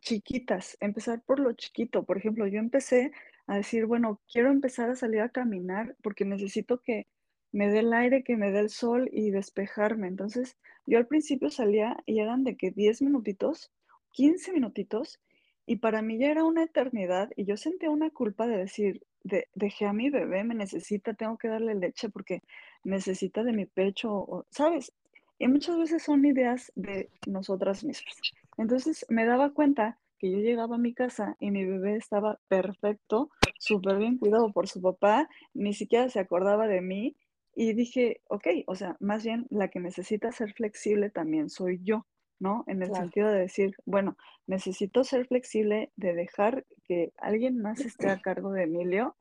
chiquitas, 0.00 0.76
empezar 0.80 1.22
por 1.22 1.40
lo 1.40 1.52
chiquito. 1.52 2.04
Por 2.04 2.18
ejemplo, 2.18 2.46
yo 2.46 2.58
empecé 2.58 3.12
a 3.46 3.56
decir, 3.56 3.86
bueno, 3.86 4.20
quiero 4.32 4.50
empezar 4.50 4.90
a 4.90 4.96
salir 4.96 5.20
a 5.20 5.30
caminar 5.30 5.96
porque 6.02 6.24
necesito 6.24 6.80
que 6.82 7.06
me 7.52 7.68
dé 7.68 7.80
el 7.80 7.92
aire, 7.92 8.22
que 8.22 8.36
me 8.36 8.52
dé 8.52 8.60
el 8.60 8.70
sol 8.70 9.08
y 9.12 9.30
despejarme. 9.30 10.08
Entonces, 10.08 10.56
yo 10.86 10.98
al 10.98 11.06
principio 11.06 11.50
salía 11.50 11.96
y 12.06 12.20
eran 12.20 12.44
de 12.44 12.56
que 12.56 12.70
10 12.70 13.02
minutitos, 13.02 13.72
15 14.12 14.52
minutitos, 14.52 15.20
y 15.66 15.76
para 15.76 16.02
mí 16.02 16.18
ya 16.18 16.30
era 16.30 16.44
una 16.44 16.64
eternidad 16.64 17.30
y 17.36 17.44
yo 17.44 17.56
sentía 17.56 17.90
una 17.90 18.10
culpa 18.10 18.46
de 18.46 18.56
decir, 18.56 19.02
de, 19.22 19.48
dejé 19.54 19.86
a 19.86 19.92
mi 19.92 20.10
bebé, 20.10 20.42
me 20.44 20.54
necesita, 20.54 21.14
tengo 21.14 21.38
que 21.38 21.48
darle 21.48 21.74
leche 21.74 22.08
porque 22.08 22.42
necesita 22.84 23.44
de 23.44 23.52
mi 23.52 23.66
pecho, 23.66 24.12
o, 24.12 24.46
¿sabes? 24.50 24.92
Y 25.40 25.48
muchas 25.48 25.78
veces 25.78 26.02
son 26.04 26.24
ideas 26.26 26.70
de 26.76 27.10
nosotras 27.24 27.82
mismas. 27.82 28.20
Entonces 28.58 29.06
me 29.08 29.24
daba 29.24 29.54
cuenta 29.54 29.98
que 30.18 30.30
yo 30.30 30.36
llegaba 30.38 30.76
a 30.76 30.78
mi 30.78 30.92
casa 30.94 31.36
y 31.40 31.50
mi 31.50 31.64
bebé 31.64 31.96
estaba 31.96 32.38
perfecto, 32.46 33.30
súper 33.58 33.96
bien 33.96 34.18
cuidado 34.18 34.52
por 34.52 34.68
su 34.68 34.82
papá, 34.82 35.30
ni 35.54 35.72
siquiera 35.72 36.10
se 36.10 36.20
acordaba 36.20 36.68
de 36.68 36.82
mí 36.82 37.16
y 37.54 37.72
dije, 37.72 38.20
ok, 38.28 38.48
o 38.66 38.74
sea, 38.74 38.98
más 39.00 39.24
bien 39.24 39.46
la 39.48 39.68
que 39.68 39.80
necesita 39.80 40.30
ser 40.30 40.52
flexible 40.52 41.08
también 41.08 41.48
soy 41.48 41.80
yo, 41.82 42.06
¿no? 42.38 42.64
En 42.66 42.82
el 42.82 42.88
Claro. 42.88 43.06
sentido 43.06 43.30
de 43.30 43.40
decir, 43.40 43.74
bueno, 43.86 44.18
necesito 44.46 45.04
ser 45.04 45.26
flexible, 45.26 45.90
de 45.96 46.12
dejar 46.12 46.66
que 46.84 47.14
alguien 47.16 47.62
más 47.62 47.86
esté 47.86 48.10
a 48.10 48.18
cargo 48.20 48.52
de 48.52 48.64
Emilio 48.64 49.16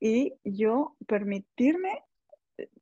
y 0.00 0.34
yo 0.44 0.96
permitirme 1.06 2.02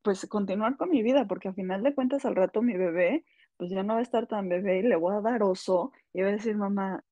pues 0.02 0.26
continuar 0.26 0.76
con 0.76 0.90
mi 0.90 1.02
vida, 1.02 1.26
porque 1.26 1.48
al 1.48 1.54
final 1.54 1.82
de 1.82 1.94
cuentas 1.94 2.24
al 2.24 2.36
rato 2.36 2.62
mi 2.62 2.76
bebé, 2.76 3.24
pues 3.56 3.70
ya 3.70 3.82
no 3.82 3.94
va 3.94 4.00
a 4.00 4.02
estar 4.02 4.26
tan 4.26 4.48
bebé 4.48 4.78
y 4.78 4.82
le 4.82 4.96
voy 4.96 5.14
a 5.16 5.20
dar 5.20 5.42
oso 5.42 5.92
y 6.12 6.22
va 6.22 6.28
a 6.28 6.32
decir, 6.32 6.56
mamá, 6.56 7.04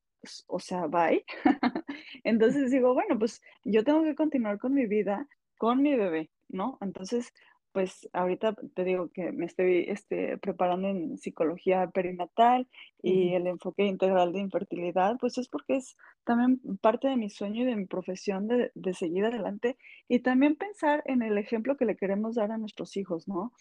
o 0.46 0.58
sea, 0.58 0.86
bye. 0.86 1.24
Entonces 2.24 2.70
digo, 2.70 2.94
bueno, 2.94 3.18
pues 3.18 3.42
yo 3.64 3.84
tengo 3.84 4.02
que 4.04 4.14
continuar 4.14 4.58
con 4.58 4.74
mi 4.74 4.86
vida, 4.86 5.28
con 5.58 5.82
mi 5.82 5.96
bebé, 5.96 6.30
¿no? 6.48 6.78
Entonces, 6.80 7.32
pues 7.76 8.08
ahorita 8.14 8.54
te 8.72 8.84
digo 8.84 9.10
que 9.10 9.32
me 9.32 9.44
estoy 9.44 9.84
este, 9.88 10.38
preparando 10.38 10.88
en 10.88 11.18
psicología 11.18 11.86
perinatal 11.90 12.66
y 13.02 13.34
el 13.34 13.46
enfoque 13.46 13.84
integral 13.84 14.32
de 14.32 14.40
infertilidad, 14.40 15.18
pues 15.20 15.36
es 15.36 15.46
porque 15.46 15.76
es 15.76 15.94
también 16.24 16.58
parte 16.80 17.06
de 17.06 17.18
mi 17.18 17.28
sueño 17.28 17.64
y 17.64 17.66
de 17.66 17.76
mi 17.76 17.84
profesión 17.84 18.48
de, 18.48 18.72
de 18.74 18.94
seguir 18.94 19.26
adelante 19.26 19.76
y 20.08 20.20
también 20.20 20.56
pensar 20.56 21.02
en 21.04 21.20
el 21.20 21.36
ejemplo 21.36 21.76
que 21.76 21.84
le 21.84 21.98
queremos 21.98 22.36
dar 22.36 22.50
a 22.50 22.56
nuestros 22.56 22.96
hijos, 22.96 23.28
¿no? 23.28 23.52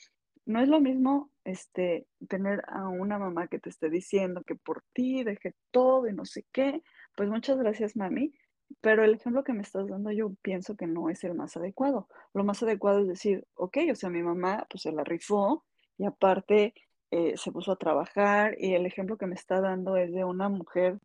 No 0.45 0.62
es 0.62 0.69
lo 0.69 0.80
mismo 0.80 1.30
este, 1.43 2.08
tener 2.30 2.63
a 2.69 2.88
una 2.88 3.19
mamá 3.19 3.49
que 3.49 3.60
te 3.60 3.69
esté 3.69 3.89
diciendo 3.89 4.43
que 4.47 4.56
por 4.56 4.82
ti 4.93 5.25
dejé 5.25 5.56
todo 5.71 6.08
y 6.08 6.13
no 6.13 6.23
sé 6.23 6.45
qué, 6.54 6.82
pues 7.17 7.28
muchas 7.30 7.58
gracias, 7.58 7.97
mami, 7.97 8.32
pero 8.82 9.04
el 9.04 9.13
ejemplo 9.13 9.43
que 9.43 9.54
me 9.54 9.62
estás 9.62 9.88
dando 9.88 10.12
yo 10.12 10.34
pienso 10.41 10.75
que 10.75 10.88
no 10.88 11.10
es 11.10 11.23
el 11.23 11.34
más 11.34 11.58
adecuado. 11.58 12.08
Lo 12.34 12.43
más 12.43 12.62
adecuado 12.63 12.99
es 12.99 13.08
decir, 13.08 13.45
ok, 13.56 13.78
o 13.91 13.95
sea, 13.95 14.10
mi 14.10 14.23
mamá 14.23 14.65
pues 14.69 14.84
se 14.84 14.91
la 14.91 15.04
rifó 15.04 15.63
y 15.97 16.06
aparte 16.06 16.73
eh, 17.12 17.34
se 17.38 17.51
puso 17.51 17.71
a 17.71 17.78
trabajar 17.78 18.56
y 18.60 18.73
el 18.73 18.86
ejemplo 18.86 19.17
que 19.17 19.28
me 19.28 19.36
está 19.36 19.62
dando 19.62 19.95
es 19.97 20.12
de 20.12 20.23
una 20.23 20.49
mujer 20.49 20.99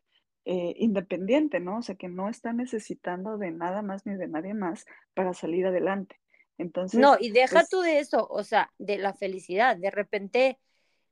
eh, 0.45 0.73
independiente, 0.77 1.59
¿no? 1.59 1.77
O 1.77 1.81
sea, 1.83 1.95
que 1.95 2.09
no 2.09 2.27
está 2.27 2.51
necesitando 2.51 3.37
de 3.37 3.51
nada 3.51 3.81
más 3.81 4.05
ni 4.05 4.15
de 4.15 4.27
nadie 4.27 4.53
más 4.53 4.85
para 5.13 5.33
salir 5.33 5.67
adelante. 5.67 6.19
Entonces, 6.57 6.99
no, 6.99 7.15
y 7.19 7.31
deja 7.31 7.59
pues 7.59 7.69
tú 7.69 7.81
de 7.81 7.99
eso, 7.99 8.27
o 8.29 8.43
sea, 8.43 8.71
de 8.77 8.97
la 8.97 9.13
felicidad. 9.13 9.77
De 9.77 9.91
repente, 9.91 10.59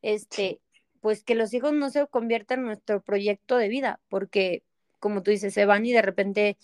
este, 0.02 0.62
pues 1.00 1.24
que 1.24 1.36
los 1.36 1.54
hijos 1.54 1.74
no 1.74 1.90
se 1.90 2.06
conviertan 2.08 2.60
en 2.60 2.66
nuestro 2.66 3.02
proyecto 3.02 3.58
de 3.58 3.70
vida, 3.70 4.00
porque 4.10 4.64
como 5.00 5.24
tú 5.24 5.32
dices, 5.32 5.54
se 5.54 5.66
van 5.66 5.86
y 5.86 5.94
de 5.94 6.02
repente 6.02 6.58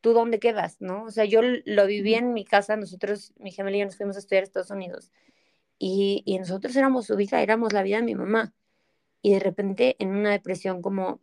tú 0.00 0.12
dónde 0.12 0.38
quedas, 0.38 0.76
¿no? 0.80 1.04
O 1.04 1.10
sea, 1.10 1.24
yo 1.24 1.40
lo 1.42 1.86
viví 1.86 2.14
en 2.14 2.32
mi 2.32 2.44
casa, 2.44 2.76
nosotros, 2.76 3.32
mi 3.38 3.52
gemela 3.52 3.76
y 3.76 3.80
yo 3.80 3.86
nos 3.86 3.96
fuimos 3.96 4.16
a 4.16 4.18
estudiar 4.18 4.42
a 4.42 4.44
Estados 4.44 4.70
Unidos 4.70 5.10
y, 5.78 6.22
y 6.26 6.38
nosotros 6.38 6.76
éramos 6.76 7.06
su 7.06 7.16
vida, 7.16 7.42
éramos 7.42 7.72
la 7.72 7.82
vida 7.82 7.96
de 7.96 8.02
mi 8.02 8.14
mamá. 8.14 8.52
Y 9.22 9.32
de 9.32 9.40
repente 9.40 9.96
en 9.98 10.14
una 10.14 10.30
depresión 10.30 10.82
como, 10.82 11.20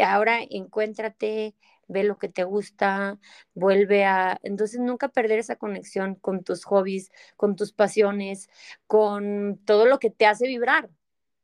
ahora 0.00 0.38
encuéntrate, 0.48 1.54
ve 1.88 2.04
lo 2.04 2.18
que 2.18 2.28
te 2.28 2.44
gusta, 2.44 3.18
vuelve 3.54 4.04
a... 4.04 4.38
Entonces 4.42 4.80
nunca 4.80 5.08
perder 5.08 5.38
esa 5.38 5.56
conexión 5.56 6.14
con 6.14 6.44
tus 6.44 6.64
hobbies, 6.64 7.10
con 7.36 7.56
tus 7.56 7.72
pasiones, 7.72 8.48
con 8.86 9.60
todo 9.64 9.86
lo 9.86 9.98
que 9.98 10.10
te 10.10 10.26
hace 10.26 10.46
vibrar, 10.46 10.90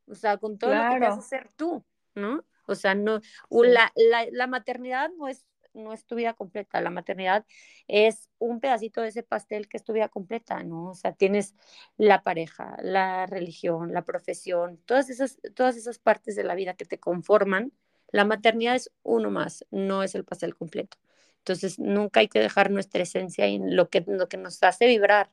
o 0.06 0.14
sea, 0.14 0.38
con 0.38 0.58
todo 0.58 0.74
lo 0.74 0.94
que 0.94 1.00
te 1.00 1.06
hace 1.06 1.22
ser 1.22 1.48
tú, 1.56 1.84
¿no? 2.14 2.44
O 2.66 2.74
sea, 2.74 2.94
no, 2.94 3.20
la, 3.50 3.92
la, 3.96 4.26
la, 4.30 4.46
maternidad 4.46 5.10
no 5.16 5.28
es, 5.28 5.44
no 5.74 5.92
es 5.92 6.04
tu 6.04 6.14
vida 6.14 6.34
completa, 6.34 6.80
la 6.80 6.90
maternidad 6.90 7.44
es 7.88 8.28
un 8.38 8.60
pedacito 8.60 9.00
de 9.00 9.08
ese 9.08 9.22
pastel 9.22 9.68
que 9.68 9.76
es 9.76 9.84
tu 9.84 9.92
vida 9.92 10.08
completa, 10.08 10.62
¿no? 10.62 10.90
O 10.90 10.94
sea, 10.94 11.12
tienes 11.12 11.54
la 11.96 12.22
pareja, 12.22 12.76
la 12.82 13.26
religión, 13.26 13.92
la 13.92 14.04
profesión, 14.04 14.78
todas 14.86 15.10
esas, 15.10 15.38
todas 15.54 15.76
esas 15.76 15.98
partes 15.98 16.36
de 16.36 16.44
la 16.44 16.54
vida 16.54 16.74
que 16.74 16.84
te 16.84 16.98
conforman. 16.98 17.72
La 18.10 18.24
maternidad 18.24 18.74
es 18.76 18.92
uno 19.02 19.30
más, 19.30 19.66
no 19.70 20.02
es 20.02 20.14
el 20.14 20.24
pastel 20.24 20.54
completo. 20.54 20.98
Entonces, 21.38 21.78
nunca 21.78 22.20
hay 22.20 22.28
que 22.28 22.38
dejar 22.38 22.70
nuestra 22.70 23.02
esencia 23.02 23.46
en 23.46 23.74
lo 23.74 23.88
que, 23.88 24.04
lo 24.06 24.28
que 24.28 24.36
nos 24.36 24.62
hace 24.62 24.86
vibrar. 24.86 25.30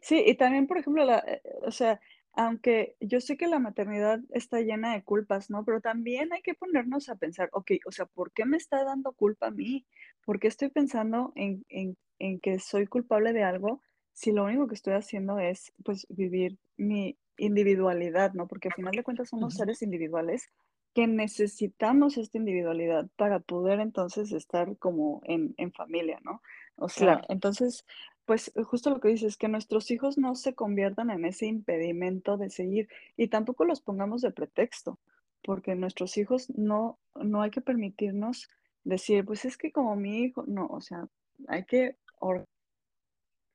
Sí, 0.00 0.22
y 0.24 0.36
también, 0.36 0.68
por 0.68 0.78
ejemplo, 0.78 1.04
la, 1.04 1.18
eh, 1.18 1.42
o 1.62 1.70
sea, 1.72 2.00
aunque 2.34 2.96
yo 3.00 3.20
sé 3.20 3.36
que 3.36 3.46
la 3.46 3.58
maternidad 3.58 4.20
está 4.30 4.60
llena 4.60 4.94
de 4.94 5.02
culpas, 5.04 5.50
¿no? 5.50 5.64
Pero 5.64 5.80
también 5.80 6.32
hay 6.32 6.42
que 6.42 6.54
ponernos 6.54 7.08
a 7.08 7.16
pensar, 7.16 7.48
ok, 7.52 7.72
o 7.86 7.92
sea, 7.92 8.06
¿por 8.06 8.32
qué 8.32 8.44
me 8.46 8.56
está 8.56 8.84
dando 8.84 9.12
culpa 9.12 9.48
a 9.48 9.50
mí? 9.50 9.86
¿Por 10.24 10.40
qué 10.40 10.48
estoy 10.48 10.70
pensando 10.70 11.32
en, 11.36 11.64
en, 11.68 11.96
en 12.18 12.40
que 12.40 12.58
soy 12.58 12.86
culpable 12.86 13.32
de 13.32 13.44
algo 13.44 13.80
si 14.12 14.32
lo 14.32 14.44
único 14.44 14.66
que 14.68 14.74
estoy 14.74 14.94
haciendo 14.94 15.38
es, 15.38 15.72
pues, 15.84 16.06
vivir 16.10 16.58
mi 16.76 17.18
individualidad, 17.38 18.32
¿no? 18.34 18.46
Porque 18.46 18.68
al 18.68 18.74
final 18.74 18.94
de 18.94 19.02
cuentas 19.04 19.30
somos 19.30 19.54
seres 19.54 19.82
individuales 19.82 20.50
que 20.94 21.06
necesitamos 21.06 22.18
esta 22.18 22.36
individualidad 22.36 23.08
para 23.16 23.40
poder 23.40 23.80
entonces 23.80 24.32
estar 24.32 24.76
como 24.78 25.22
en, 25.24 25.54
en 25.56 25.72
familia, 25.72 26.18
¿no? 26.22 26.42
O 26.76 26.88
sea, 26.90 27.16
Claro. 27.16 27.28
entonces 27.28 27.86
pues, 28.26 28.52
eh, 28.56 28.62
justo 28.62 28.90
lo 28.90 29.00
que 29.00 29.08
dices, 29.08 29.36
que 29.36 29.48
nuestros 29.48 29.90
hijos 29.90 30.18
no 30.18 30.34
se 30.34 30.54
conviertan 30.54 31.10
en 31.10 31.24
ese 31.24 31.46
impedimento 31.46 32.36
de 32.38 32.50
seguir 32.50 32.88
y 33.16 33.28
tampoco 33.28 33.64
los 33.64 33.80
pongamos 33.82 34.22
de 34.22 34.30
pretexto, 34.32 35.00
porque 35.42 35.74
nuestros 35.74 36.16
hijos 36.18 36.50
no 36.50 36.98
no 37.16 37.42
hay 37.42 37.50
que 37.50 37.60
permitirnos 37.62 38.48
decir: 38.84 39.24
"Pues 39.26 39.44
es 39.44 39.56
que 39.58 39.72
como 39.72 39.96
mi 39.96 40.20
hijo", 40.24 40.44
no, 40.46 40.66
o 40.66 40.80
sea, 40.80 41.08
hay 41.48 41.64
que 41.66 41.96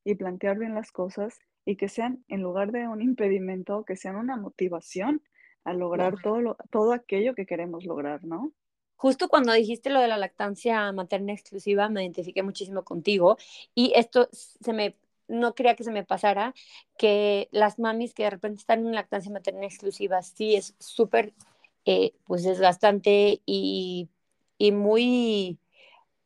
y 0.04 0.16
plantear 0.16 0.58
bien 0.58 0.74
las 0.74 0.92
cosas 0.92 1.40
y 1.66 1.76
que 1.76 1.90
sean, 1.90 2.24
en 2.30 2.42
lugar 2.42 2.72
de 2.72 2.88
un 2.88 3.02
impedimento, 3.02 3.84
que 3.86 3.96
sean 3.96 4.16
una 4.16 4.38
motivación 4.38 5.22
a 5.64 5.74
lograr 5.74 6.18
todo 6.18 6.42
lo 6.42 6.56
todo 6.72 6.94
aquello 6.94 7.36
que 7.36 7.46
queremos 7.46 7.86
lograr, 7.86 8.24
¿no? 8.24 8.54
Justo 8.98 9.30
cuando 9.30 9.54
dijiste 9.54 9.90
lo 9.92 10.02
de 10.02 10.08
la 10.08 10.18
lactancia 10.18 10.92
materna 10.92 11.32
exclusiva, 11.32 11.88
me 11.88 12.02
identifiqué 12.02 12.44
muchísimo 12.44 12.84
contigo 12.84 13.38
y 13.76 13.94
esto 13.96 14.28
se 14.32 14.74
me, 14.74 14.98
no 15.28 15.54
quería 15.54 15.76
que 15.76 15.84
se 15.84 15.92
me 15.92 16.04
pasara, 16.04 16.54
que 16.98 17.48
las 17.52 17.80
mamis 17.80 18.14
que 18.14 18.24
de 18.24 18.32
repente 18.32 18.60
están 18.60 18.86
en 18.86 18.96
lactancia 18.96 19.32
materna 19.32 19.66
exclusiva, 19.66 20.22
sí 20.24 20.56
es 20.56 20.76
súper, 20.80 21.34
eh, 21.86 22.14
pues 22.26 22.44
desgastante 22.44 23.42
y, 23.46 24.10
y 24.58 24.72
muy, 24.72 25.60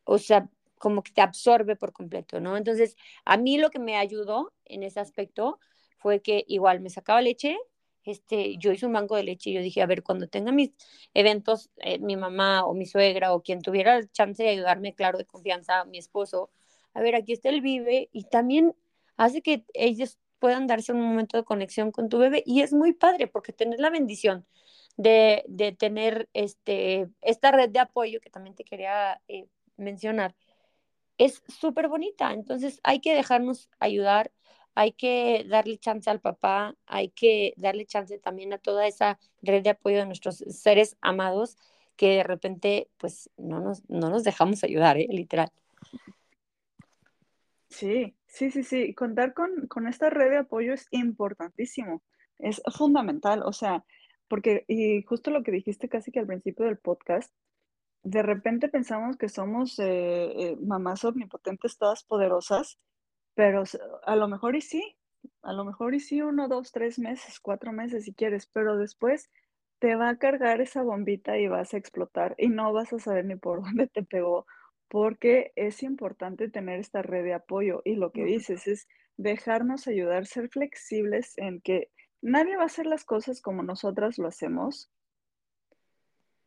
o 0.04 0.18
sea, 0.18 0.48
como 0.78 1.02
que 1.02 1.12
te 1.12 1.20
absorbe 1.20 1.76
por 1.76 1.92
completo, 1.92 2.40
¿no? 2.40 2.56
Entonces, 2.56 2.96
a 3.24 3.36
mí 3.36 3.58
lo 3.58 3.70
que 3.70 3.78
me 3.78 3.96
ayudó 3.96 4.52
en 4.64 4.82
ese 4.82 4.98
aspecto 4.98 5.60
fue 5.98 6.20
que 6.22 6.44
igual 6.48 6.80
me 6.80 6.90
sacaba 6.90 7.22
leche, 7.22 7.56
este, 8.04 8.56
yo 8.58 8.72
hice 8.72 8.86
un 8.86 8.92
banco 8.92 9.16
de 9.16 9.24
leche 9.24 9.50
y 9.50 9.54
yo 9.54 9.60
dije, 9.62 9.82
a 9.82 9.86
ver, 9.86 10.02
cuando 10.02 10.28
tenga 10.28 10.52
mis 10.52 10.72
eventos, 11.14 11.70
eh, 11.78 11.98
mi 11.98 12.16
mamá 12.16 12.64
o 12.66 12.74
mi 12.74 12.86
suegra 12.86 13.34
o 13.34 13.42
quien 13.42 13.62
tuviera 13.62 14.06
chance 14.08 14.42
de 14.42 14.50
ayudarme, 14.50 14.94
claro, 14.94 15.18
de 15.18 15.24
confianza, 15.26 15.84
mi 15.84 15.98
esposo, 15.98 16.50
a 16.94 17.00
ver, 17.00 17.14
aquí 17.14 17.32
está 17.32 17.48
el 17.48 17.60
vive 17.60 18.08
y 18.12 18.24
también 18.24 18.74
hace 19.16 19.42
que 19.42 19.64
ellos 19.74 20.18
puedan 20.38 20.66
darse 20.66 20.92
un 20.92 21.00
momento 21.00 21.36
de 21.36 21.44
conexión 21.44 21.92
con 21.92 22.08
tu 22.08 22.18
bebé 22.18 22.42
y 22.44 22.62
es 22.62 22.72
muy 22.72 22.92
padre 22.92 23.28
porque 23.28 23.52
tener 23.52 23.78
la 23.80 23.90
bendición 23.90 24.46
de, 24.96 25.44
de 25.48 25.72
tener 25.72 26.28
este, 26.34 27.08
esta 27.20 27.52
red 27.52 27.70
de 27.70 27.78
apoyo 27.78 28.20
que 28.20 28.30
también 28.30 28.56
te 28.56 28.64
quería 28.64 29.20
eh, 29.28 29.46
mencionar, 29.76 30.34
es 31.18 31.42
súper 31.48 31.88
bonita. 31.88 32.32
Entonces 32.32 32.80
hay 32.82 33.00
que 33.00 33.14
dejarnos 33.14 33.70
ayudar, 33.78 34.32
hay 34.74 34.92
que 34.92 35.44
darle 35.48 35.78
chance 35.78 36.08
al 36.08 36.20
papá, 36.20 36.74
hay 36.86 37.10
que 37.10 37.54
darle 37.56 37.86
chance 37.86 38.18
también 38.18 38.52
a 38.52 38.58
toda 38.58 38.86
esa 38.86 39.18
red 39.42 39.62
de 39.62 39.70
apoyo 39.70 39.98
de 39.98 40.06
nuestros 40.06 40.36
seres 40.36 40.96
amados 41.00 41.56
que 41.96 42.16
de 42.16 42.22
repente 42.22 42.88
pues 42.98 43.30
no 43.36 43.60
nos, 43.60 43.88
no 43.88 44.10
nos 44.10 44.24
dejamos 44.24 44.64
ayudar, 44.64 44.98
¿eh? 44.98 45.06
literal. 45.10 45.50
Sí, 47.68 48.14
sí, 48.26 48.50
sí, 48.50 48.62
sí. 48.62 48.94
Contar 48.94 49.34
con, 49.34 49.66
con 49.66 49.86
esta 49.86 50.10
red 50.10 50.30
de 50.30 50.38
apoyo 50.38 50.74
es 50.74 50.88
importantísimo, 50.90 52.02
es 52.38 52.60
fundamental, 52.76 53.42
o 53.44 53.52
sea, 53.52 53.84
porque, 54.28 54.64
y 54.68 55.02
justo 55.02 55.30
lo 55.30 55.42
que 55.42 55.52
dijiste 55.52 55.88
casi 55.88 56.10
que 56.10 56.20
al 56.20 56.26
principio 56.26 56.64
del 56.66 56.78
podcast, 56.78 57.32
de 58.02 58.22
repente 58.22 58.68
pensamos 58.68 59.16
que 59.16 59.28
somos 59.28 59.78
eh, 59.78 59.84
eh, 59.84 60.56
mamás 60.60 61.04
omnipotentes, 61.04 61.78
todas 61.78 62.02
poderosas, 62.02 62.78
pero 63.34 63.64
a 64.04 64.16
lo 64.16 64.28
mejor 64.28 64.56
y 64.56 64.60
sí, 64.60 64.96
a 65.42 65.52
lo 65.52 65.64
mejor 65.64 65.94
y 65.94 66.00
sí, 66.00 66.22
uno, 66.22 66.48
dos, 66.48 66.72
tres 66.72 66.98
meses, 66.98 67.40
cuatro 67.40 67.72
meses 67.72 68.04
si 68.04 68.14
quieres, 68.14 68.46
pero 68.46 68.76
después 68.76 69.30
te 69.78 69.96
va 69.96 70.10
a 70.10 70.18
cargar 70.18 70.60
esa 70.60 70.82
bombita 70.82 71.38
y 71.38 71.48
vas 71.48 71.74
a 71.74 71.76
explotar 71.76 72.34
y 72.38 72.48
no 72.48 72.72
vas 72.72 72.92
a 72.92 72.98
saber 72.98 73.24
ni 73.24 73.36
por 73.36 73.62
dónde 73.64 73.86
te 73.86 74.02
pegó, 74.02 74.46
porque 74.88 75.52
es 75.56 75.82
importante 75.82 76.48
tener 76.48 76.80
esta 76.80 77.02
red 77.02 77.24
de 77.24 77.34
apoyo 77.34 77.82
y 77.84 77.96
lo 77.96 78.12
que 78.12 78.24
dices 78.24 78.66
es 78.68 78.88
dejarnos 79.16 79.88
ayudar, 79.88 80.26
ser 80.26 80.48
flexibles 80.48 81.36
en 81.38 81.60
que 81.60 81.90
nadie 82.20 82.56
va 82.56 82.62
a 82.62 82.66
hacer 82.66 82.86
las 82.86 83.04
cosas 83.04 83.40
como 83.40 83.62
nosotras 83.62 84.18
lo 84.18 84.28
hacemos 84.28 84.90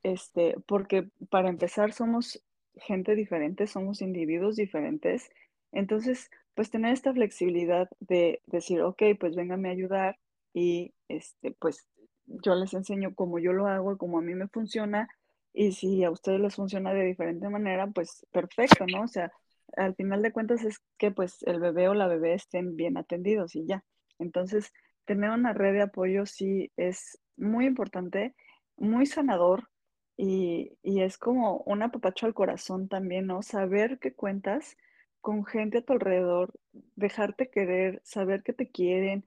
este, 0.06 0.56
porque 0.68 1.10
para 1.32 1.50
empezar 1.50 1.92
somos 1.92 2.40
gente 2.76 3.16
diferente, 3.16 3.66
somos 3.66 4.04
individuos 4.04 4.56
diferentes. 4.56 5.32
Entonces, 5.72 6.30
pues 6.56 6.72
tener 6.72 6.94
esta 6.94 7.14
flexibilidad 7.14 7.90
de 8.00 8.42
decir, 8.48 8.82
ok, 8.82 9.04
pues 9.20 9.36
véngame 9.36 9.70
a 9.70 9.74
ayudar 9.74 10.18
y 10.54 10.94
este, 11.10 11.52
pues 11.60 11.88
yo 12.26 12.56
les 12.56 12.74
enseño 12.74 13.14
cómo 13.14 13.40
yo 13.40 13.54
lo 13.54 13.68
hago 13.68 13.94
y 13.94 13.98
cómo 13.98 14.20
a 14.20 14.22
mí 14.22 14.34
me 14.34 14.48
funciona. 14.48 15.08
Y 15.54 15.74
si 15.74 16.04
a 16.04 16.12
ustedes 16.12 16.40
les 16.40 16.56
funciona 16.56 16.94
de 16.94 17.04
diferente 17.04 17.48
manera, 17.50 17.88
pues 17.88 18.26
perfecto, 18.32 18.86
¿no? 18.88 19.04
O 19.04 19.08
sea, 19.08 19.32
al 19.78 19.96
final 19.96 20.22
de 20.22 20.32
cuentas 20.32 20.64
es 20.64 20.80
que 20.98 21.12
pues 21.12 21.44
el 21.44 21.60
bebé 21.60 21.90
o 21.90 21.94
la 21.94 22.08
bebé 22.08 22.34
estén 22.34 22.76
bien 22.76 22.98
atendidos 22.98 23.56
y 23.56 23.66
ya. 23.66 23.84
Entonces, 24.20 24.72
tener 25.06 25.30
una 25.32 25.54
red 25.54 25.74
de 25.74 25.82
apoyo 25.84 26.26
sí 26.26 26.72
es 26.78 27.20
muy 27.38 27.66
importante, 27.66 28.36
muy 28.78 29.06
sanador 29.06 29.70
y 30.18 30.78
y 30.84 31.02
es 31.02 31.18
como 31.18 31.58
un 31.66 31.84
apapacho 31.84 32.26
al 32.26 32.34
corazón 32.34 32.88
también, 32.88 33.28
¿no? 33.28 33.42
Saber 33.42 34.00
que 34.00 34.14
cuentas 34.14 34.78
con 35.26 35.44
gente 35.44 35.80
a 35.80 35.82
tu 35.82 35.94
alrededor, 35.94 36.54
dejarte 36.96 37.50
querer, 37.50 38.00
saber 38.04 38.44
que 38.44 38.54
te 38.54 38.70
quieren, 38.70 39.26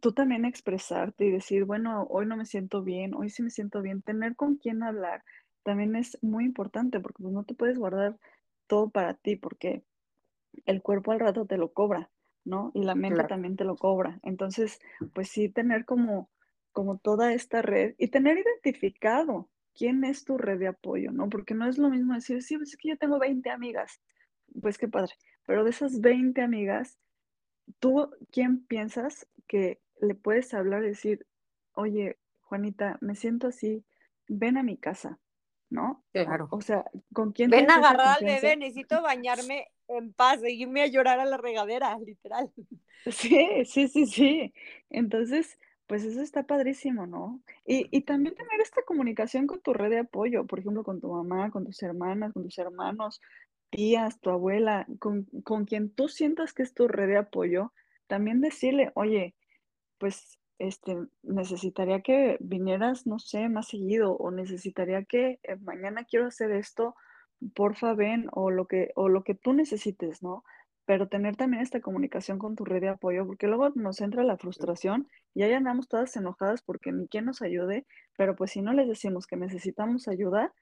tú 0.00 0.10
también 0.10 0.44
expresarte 0.44 1.26
y 1.26 1.30
decir, 1.30 1.64
bueno, 1.64 2.08
hoy 2.10 2.26
no 2.26 2.36
me 2.36 2.44
siento 2.44 2.82
bien, 2.82 3.14
hoy 3.14 3.30
sí 3.30 3.44
me 3.44 3.50
siento 3.50 3.80
bien, 3.80 4.02
tener 4.02 4.34
con 4.34 4.56
quién 4.56 4.82
hablar 4.82 5.22
también 5.62 5.94
es 5.94 6.18
muy 6.22 6.44
importante 6.44 6.98
porque 6.98 7.22
pues, 7.22 7.32
no 7.32 7.44
te 7.44 7.54
puedes 7.54 7.78
guardar 7.78 8.18
todo 8.66 8.90
para 8.90 9.14
ti 9.14 9.36
porque 9.36 9.84
el 10.66 10.82
cuerpo 10.82 11.12
al 11.12 11.20
rato 11.20 11.46
te 11.46 11.56
lo 11.56 11.72
cobra, 11.72 12.10
¿no? 12.44 12.72
Y 12.74 12.82
la 12.82 12.96
mente 12.96 13.22
también 13.22 13.54
te 13.54 13.62
lo 13.62 13.76
cobra. 13.76 14.18
Entonces, 14.24 14.80
pues 15.12 15.28
sí, 15.28 15.48
tener 15.48 15.84
como, 15.84 16.30
como 16.72 16.98
toda 16.98 17.32
esta 17.32 17.62
red 17.62 17.94
y 17.96 18.08
tener 18.08 18.38
identificado 18.38 19.48
quién 19.72 20.02
es 20.02 20.24
tu 20.24 20.36
red 20.36 20.58
de 20.58 20.66
apoyo, 20.66 21.12
¿no? 21.12 21.28
Porque 21.28 21.54
no 21.54 21.68
es 21.68 21.78
lo 21.78 21.90
mismo 21.90 22.14
decir, 22.14 22.42
sí, 22.42 22.56
pues 22.56 22.70
es 22.70 22.76
que 22.76 22.88
yo 22.88 22.98
tengo 22.98 23.20
20 23.20 23.50
amigas, 23.50 24.00
pues 24.60 24.78
qué 24.78 24.88
padre, 24.88 25.14
pero 25.46 25.64
de 25.64 25.70
esas 25.70 26.00
20 26.00 26.40
amigas, 26.42 26.98
¿tú 27.78 28.10
quién 28.30 28.64
piensas 28.66 29.26
que 29.46 29.80
le 30.00 30.14
puedes 30.14 30.52
hablar 30.54 30.84
y 30.84 30.88
decir, 30.88 31.26
oye, 31.72 32.18
Juanita, 32.42 32.98
me 33.00 33.14
siento 33.14 33.48
así, 33.48 33.84
ven 34.26 34.56
a 34.56 34.62
mi 34.62 34.76
casa, 34.76 35.18
¿no? 35.70 36.04
Claro. 36.12 36.48
O, 36.50 36.60
sea, 36.60 36.84
¿con 37.12 37.32
quién 37.32 37.50
Ven 37.50 37.70
a 37.70 37.76
agarrar 37.76 38.18
al 38.18 38.24
bebé, 38.24 38.56
necesito 38.56 39.02
bañarme 39.02 39.68
en 39.88 40.12
paz, 40.12 40.40
seguirme 40.40 40.82
a 40.82 40.86
llorar 40.86 41.20
a 41.20 41.24
la 41.24 41.36
regadera, 41.36 41.98
literal. 41.98 42.50
Sí, 43.10 43.64
sí, 43.64 43.88
sí, 43.88 44.06
sí. 44.06 44.52
Entonces, 44.90 45.58
pues 45.86 46.04
eso 46.04 46.20
está 46.20 46.42
padrísimo, 46.42 47.06
¿no? 47.06 47.40
Y, 47.64 47.88
y 47.96 48.02
también 48.02 48.34
tener 48.34 48.60
esta 48.60 48.82
comunicación 48.82 49.46
con 49.46 49.60
tu 49.60 49.72
red 49.72 49.88
de 49.88 50.00
apoyo, 50.00 50.46
por 50.46 50.58
ejemplo, 50.58 50.84
con 50.84 51.00
tu 51.00 51.10
mamá, 51.10 51.50
con 51.50 51.64
tus 51.64 51.82
hermanas, 51.82 52.32
con 52.34 52.42
tus 52.42 52.58
hermanos, 52.58 53.22
tías, 53.70 54.20
tu 54.20 54.30
abuela, 54.30 54.86
con, 54.98 55.26
con 55.44 55.64
quien 55.64 55.90
tú 55.90 56.08
sientas 56.08 56.52
que 56.52 56.62
es 56.62 56.74
tu 56.74 56.88
red 56.88 57.08
de 57.08 57.18
apoyo, 57.18 57.72
también 58.06 58.40
decirle, 58.40 58.92
oye, 58.94 59.34
pues 59.98 60.38
este, 60.58 60.96
necesitaría 61.22 62.00
que 62.02 62.36
vinieras, 62.40 63.06
no 63.06 63.18
sé, 63.18 63.48
más 63.48 63.68
seguido, 63.68 64.12
o 64.16 64.30
necesitaría 64.30 65.04
que 65.04 65.40
eh, 65.42 65.56
mañana 65.60 66.04
quiero 66.04 66.26
hacer 66.26 66.50
esto, 66.52 66.94
porfa 67.54 67.94
ven, 67.94 68.26
o 68.32 68.50
lo 68.50 68.66
que, 68.66 68.90
o 68.96 69.08
lo 69.08 69.22
que 69.22 69.34
tú 69.34 69.52
necesites, 69.52 70.22
¿no? 70.22 70.44
Pero 70.84 71.08
tener 71.08 71.36
también 71.36 71.62
esta 71.62 71.80
comunicación 71.80 72.38
con 72.38 72.56
tu 72.56 72.64
red 72.64 72.80
de 72.80 72.88
apoyo, 72.88 73.26
porque 73.26 73.46
luego 73.46 73.70
nos 73.74 74.00
entra 74.00 74.24
la 74.24 74.38
frustración 74.38 75.06
y 75.34 75.42
ahí 75.42 75.52
andamos 75.52 75.88
todas 75.88 76.16
enojadas 76.16 76.62
porque 76.62 76.92
ni 76.92 77.08
quien 77.08 77.26
nos 77.26 77.42
ayude, 77.42 77.86
pero 78.16 78.34
pues 78.34 78.52
si 78.52 78.62
no 78.62 78.72
les 78.72 78.88
decimos 78.88 79.26
que 79.26 79.36
necesitamos 79.36 80.08
ayuda, 80.08 80.54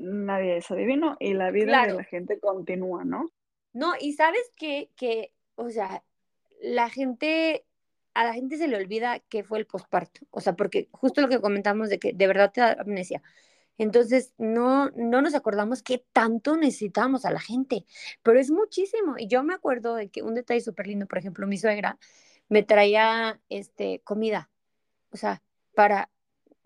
nadie 0.00 0.56
es 0.56 0.70
adivino 0.70 1.16
y 1.20 1.34
la 1.34 1.50
vida 1.50 1.86
de 1.86 1.94
la 1.94 2.04
gente 2.04 2.40
continúa, 2.40 3.04
¿no? 3.04 3.30
No, 3.72 3.92
y 4.00 4.14
sabes 4.14 4.50
que, 4.56 4.90
que, 4.96 5.32
o 5.54 5.70
sea, 5.70 6.02
la 6.60 6.90
gente 6.90 7.64
a 8.14 8.24
la 8.24 8.34
gente 8.34 8.56
se 8.56 8.68
le 8.68 8.76
olvida 8.76 9.20
que 9.20 9.44
fue 9.44 9.58
el 9.58 9.66
posparto, 9.66 10.22
o 10.30 10.40
sea, 10.40 10.54
porque 10.54 10.88
justo 10.90 11.20
lo 11.20 11.28
que 11.28 11.40
comentamos 11.40 11.88
de 11.88 11.98
que 11.98 12.12
de 12.12 12.26
verdad 12.26 12.52
te 12.52 12.60
da 12.60 12.76
amnesia. 12.78 13.22
Entonces, 13.78 14.34
no, 14.36 14.90
no 14.90 15.22
nos 15.22 15.34
acordamos 15.34 15.82
qué 15.82 16.04
tanto 16.12 16.56
necesitamos 16.56 17.24
a 17.24 17.30
la 17.30 17.40
gente, 17.40 17.86
pero 18.22 18.38
es 18.38 18.50
muchísimo. 18.50 19.14
Y 19.16 19.26
yo 19.26 19.42
me 19.42 19.54
acuerdo 19.54 19.94
de 19.94 20.10
que 20.10 20.22
un 20.22 20.34
detalle 20.34 20.60
súper 20.60 20.88
lindo, 20.88 21.06
por 21.06 21.18
ejemplo, 21.18 21.46
mi 21.46 21.56
suegra 21.56 21.98
me 22.48 22.62
traía 22.62 23.40
este, 23.48 24.00
comida, 24.04 24.50
o 25.12 25.16
sea, 25.16 25.42
para, 25.74 26.10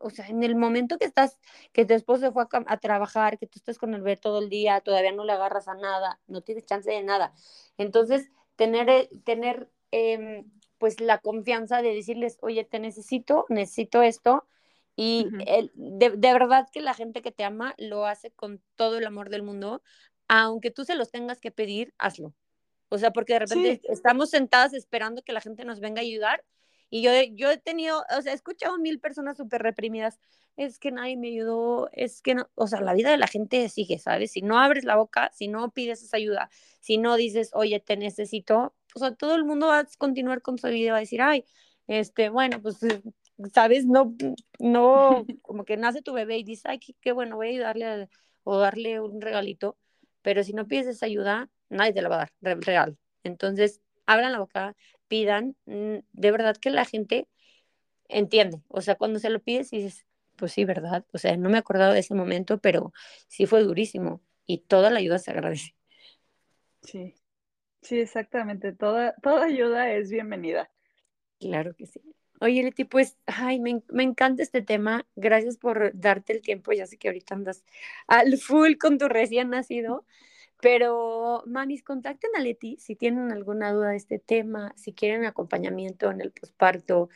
o 0.05 0.11
sea, 0.11 0.27
en 0.27 0.43
el 0.43 0.55
momento 0.55 0.99
que 0.99 1.07
estás, 1.07 1.39
que 1.73 1.87
tu 1.87 1.95
esposo 1.95 2.31
fue 2.31 2.45
a, 2.51 2.77
trabajar, 2.77 3.39
que 3.39 3.47
tú 3.47 3.59
estás 3.59 3.79
con 3.79 3.95
el 3.95 4.03
bebé 4.03 4.19
todo 4.19 4.41
el 4.41 4.51
día, 4.51 4.83
todavía 4.83 5.13
no 5.13 5.25
le 5.25 5.33
agarras 5.33 5.67
a 5.67 5.75
nada, 5.75 6.21
no 6.27 6.43
tienes 6.43 6.67
chance 6.67 6.91
de 6.91 7.03
nada. 7.03 7.33
Entonces, 7.79 8.31
tener, 8.55 8.91
eh, 8.91 9.09
tener 9.25 9.71
em, 9.93 10.45
pues 10.77 11.01
la 11.01 11.19
confianza 11.19 11.81
de 11.81 11.95
decirles, 11.95 12.37
oye, 12.43 12.65
te 12.65 12.81
necesito, 12.81 13.47
necesito 13.49 14.03
esto. 14.03 14.47
Y 14.95 15.27
de, 15.75 16.11
verdad 16.19 16.69
que 16.71 16.83
la 16.83 16.93
gente 16.93 17.23
que 17.23 17.33
te 17.33 17.43
ama 17.43 17.75
lo 17.79 18.05
hace 18.05 18.31
con 18.31 18.63
todo 18.77 18.99
el 18.99 19.07
amor 19.07 19.31
del 19.31 19.43
mundo, 19.43 19.83
aunque 20.29 20.71
tú 20.71 20.85
se 20.85 20.97
los 20.97 21.11
tengas 21.11 21.41
que 21.41 21.51
pedir, 21.51 21.95
hazlo. 21.97 22.35
O 22.91 22.99
sea, 22.99 23.11
porque 23.11 23.33
de 23.33 23.39
repente 23.41 23.81
estamos 23.89 24.29
sentadas 24.29 24.75
esperando 24.75 25.23
que 25.23 25.33
la 25.33 25.41
gente 25.41 25.65
nos 25.65 25.81
venga 25.81 26.01
a 26.01 26.05
ayudar. 26.05 26.45
Y 26.95 27.03
yo, 27.03 27.11
yo 27.33 27.51
he 27.51 27.57
tenido, 27.59 28.05
o 28.17 28.23
sea, 28.23 28.31
he 28.31 28.37
escuchado 28.37 28.79
mil 28.79 29.01
personas 29.01 29.37
súper 29.37 29.63
reprimidas. 29.63 30.21
Es 30.57 30.79
que 30.79 30.93
nadie 30.93 31.17
me 31.17 31.27
ayudó, 31.27 31.89
es 31.93 32.23
que 32.23 32.37
no, 32.37 32.49
o 32.55 32.69
sea, 32.69 32.81
la 32.83 32.95
vida 32.95 33.11
de 33.11 33.17
la 33.17 33.27
gente 33.27 33.69
sigue, 33.69 33.99
¿sabes? 33.99 34.31
Si 34.31 34.43
no 34.43 34.61
abres 34.61 34.85
la 34.85 34.95
boca, 34.95 35.29
si 35.35 35.49
no 35.49 35.73
pides 35.73 36.05
esa 36.05 36.19
ayuda, 36.19 36.51
si 36.79 36.99
no 36.99 37.17
dices, 37.17 37.51
oye, 37.53 37.81
te 37.81 37.97
necesito, 37.97 38.77
o 38.95 38.99
sea, 39.01 39.13
todo 39.13 39.35
el 39.35 39.45
mundo 39.45 39.67
va 39.67 39.81
a 39.81 39.87
continuar 39.99 40.41
con 40.41 40.57
su 40.57 40.69
vida, 40.69 40.93
va 40.93 40.99
a 40.99 41.01
decir, 41.01 41.21
ay, 41.21 41.45
este, 41.89 42.29
bueno, 42.29 42.63
pues, 42.63 42.79
sabes, 43.53 43.87
no, 43.87 44.15
no, 44.61 45.27
como 45.43 45.65
que 45.65 45.77
nace 45.77 46.01
tu 46.01 46.13
bebé 46.13 46.39
y 46.39 46.45
dices, 46.45 46.67
ay, 46.67 46.79
qué, 46.79 47.11
bueno, 47.11 47.35
voy 47.35 47.49
a 47.49 47.51
ayudarle 47.51 48.09
o 48.45 48.57
darle 48.59 49.01
un 49.01 49.21
regalito, 49.21 49.77
pero 50.23 50.45
si 50.45 50.53
no 50.53 50.69
pides 50.69 50.87
esa 50.87 51.07
ayuda, 51.07 51.51
nadie 51.71 51.93
te 51.93 52.03
la 52.03 52.09
va 52.09 52.23
a 52.23 52.29
dar, 52.41 52.61
real. 52.61 52.97
Entonces, 53.25 53.81
abran 54.07 54.31
la 54.31 54.39
boca, 54.39 54.77
pidan, 55.15 55.55
mm, 55.67 55.99
de 56.13 56.31
verdad 56.33 56.57
que 56.57 56.71
la 56.71 56.85
gente 56.85 57.29
entiende, 58.09 58.63
o 58.69 58.81
sea, 58.81 58.97
cuando 58.97 59.21
se 59.21 59.31
lo 59.31 59.41
pides 59.41 59.71
dices, 59.71 60.07
pues 60.35 60.51
sí, 60.51 60.65
¿verdad? 60.65 61.05
O 61.13 61.19
sea, 61.19 61.37
no 61.37 61.51
me 61.51 61.57
he 61.57 61.61
acordado 61.61 61.93
de 61.93 62.01
ese 62.01 62.15
momento, 62.15 62.59
pero 62.59 62.93
sí 63.29 63.47
fue 63.47 63.63
durísimo 63.63 64.21
y 64.45 64.59
toda 64.59 64.91
la 64.91 64.99
ayuda 64.99 65.21
se 65.21 65.31
agradece. 65.31 65.77
Sí, 66.83 67.15
Sí, 67.85 68.01
exactamente. 68.01 68.73
Toda, 68.73 69.15
toda 69.23 69.45
ayuda 69.45 69.91
es 69.93 70.11
bienvenida. 70.11 70.71
Claro 71.39 71.75
que 71.77 71.85
sí. 71.85 72.01
Oye, 72.41 72.63
Leti, 72.63 72.85
pues, 72.85 73.19
ay, 73.27 73.61
me, 73.61 73.83
encanta 74.03 74.43
este 74.43 74.63
tema. 74.63 75.07
Gracias 75.17 75.59
por 75.59 75.93
darte 75.95 76.33
el 76.33 76.41
tiempo. 76.41 76.73
Ya 76.73 76.87
sé 76.87 76.97
que 76.97 77.09
ahorita 77.09 77.35
andas 77.35 77.63
al 78.07 78.39
full 78.39 78.79
con 78.79 78.97
tu 78.97 79.09
recién 79.09 79.51
nacido. 79.51 80.07
Pero, 80.65 81.43
mamis, 81.45 81.83
contacten 81.83 82.31
a 82.35 82.41
Leti 82.41 82.79
si 82.79 82.97
tienen 82.97 83.31
alguna 83.33 83.71
duda 83.71 83.91
de 83.91 83.97
este 83.97 84.19
tema, 84.19 84.73
si 84.77 84.95
quieren 84.95 85.27
acompañamiento 85.27 86.11
en 86.11 86.23
el 86.23 86.33
posparto, 86.33 87.11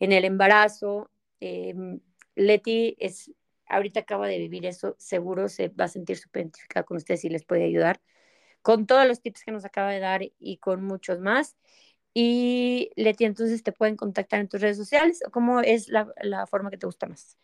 en 0.00 0.12
el 0.12 0.24
embarazo. 0.24 1.10
Em, 1.38 2.00
Leti 2.34 2.96
es, 2.98 3.30
ahorita 3.68 4.00
acaba 4.00 4.26
de 4.26 4.38
vivir 4.38 4.64
eso, 4.64 4.96
seguro 4.98 5.50
se 5.50 5.68
va 5.68 5.84
a 5.84 5.88
sentir 5.88 6.16
súper 6.16 6.42
identificada 6.44 6.84
con 6.86 6.96
ustedes 6.96 7.26
y 7.26 7.28
les 7.28 7.44
puede 7.44 7.64
ayudar 7.64 8.00
con 8.62 8.86
todos 8.86 9.06
los 9.06 9.20
tips 9.20 9.44
que 9.44 9.52
nos 9.52 9.66
acaba 9.66 9.90
de 9.92 10.00
dar 10.00 10.22
y 10.38 10.56
con 10.58 10.82
muchos 10.82 11.20
más. 11.20 11.56
Y 12.14 12.90
Leti, 12.96 13.26
entonces 13.26 13.62
te 13.62 13.72
pueden 13.72 13.96
contactar 13.96 14.40
en 14.40 14.48
tus 14.48 14.62
redes 14.62 14.78
sociales 14.78 15.22
o 15.26 15.30
cómo 15.30 15.60
es 15.60 15.88
la, 15.90 16.06
forma 16.46 16.70
que 16.70 16.78
te 16.78 16.86
gusta 16.86 17.06
más. 17.06 17.38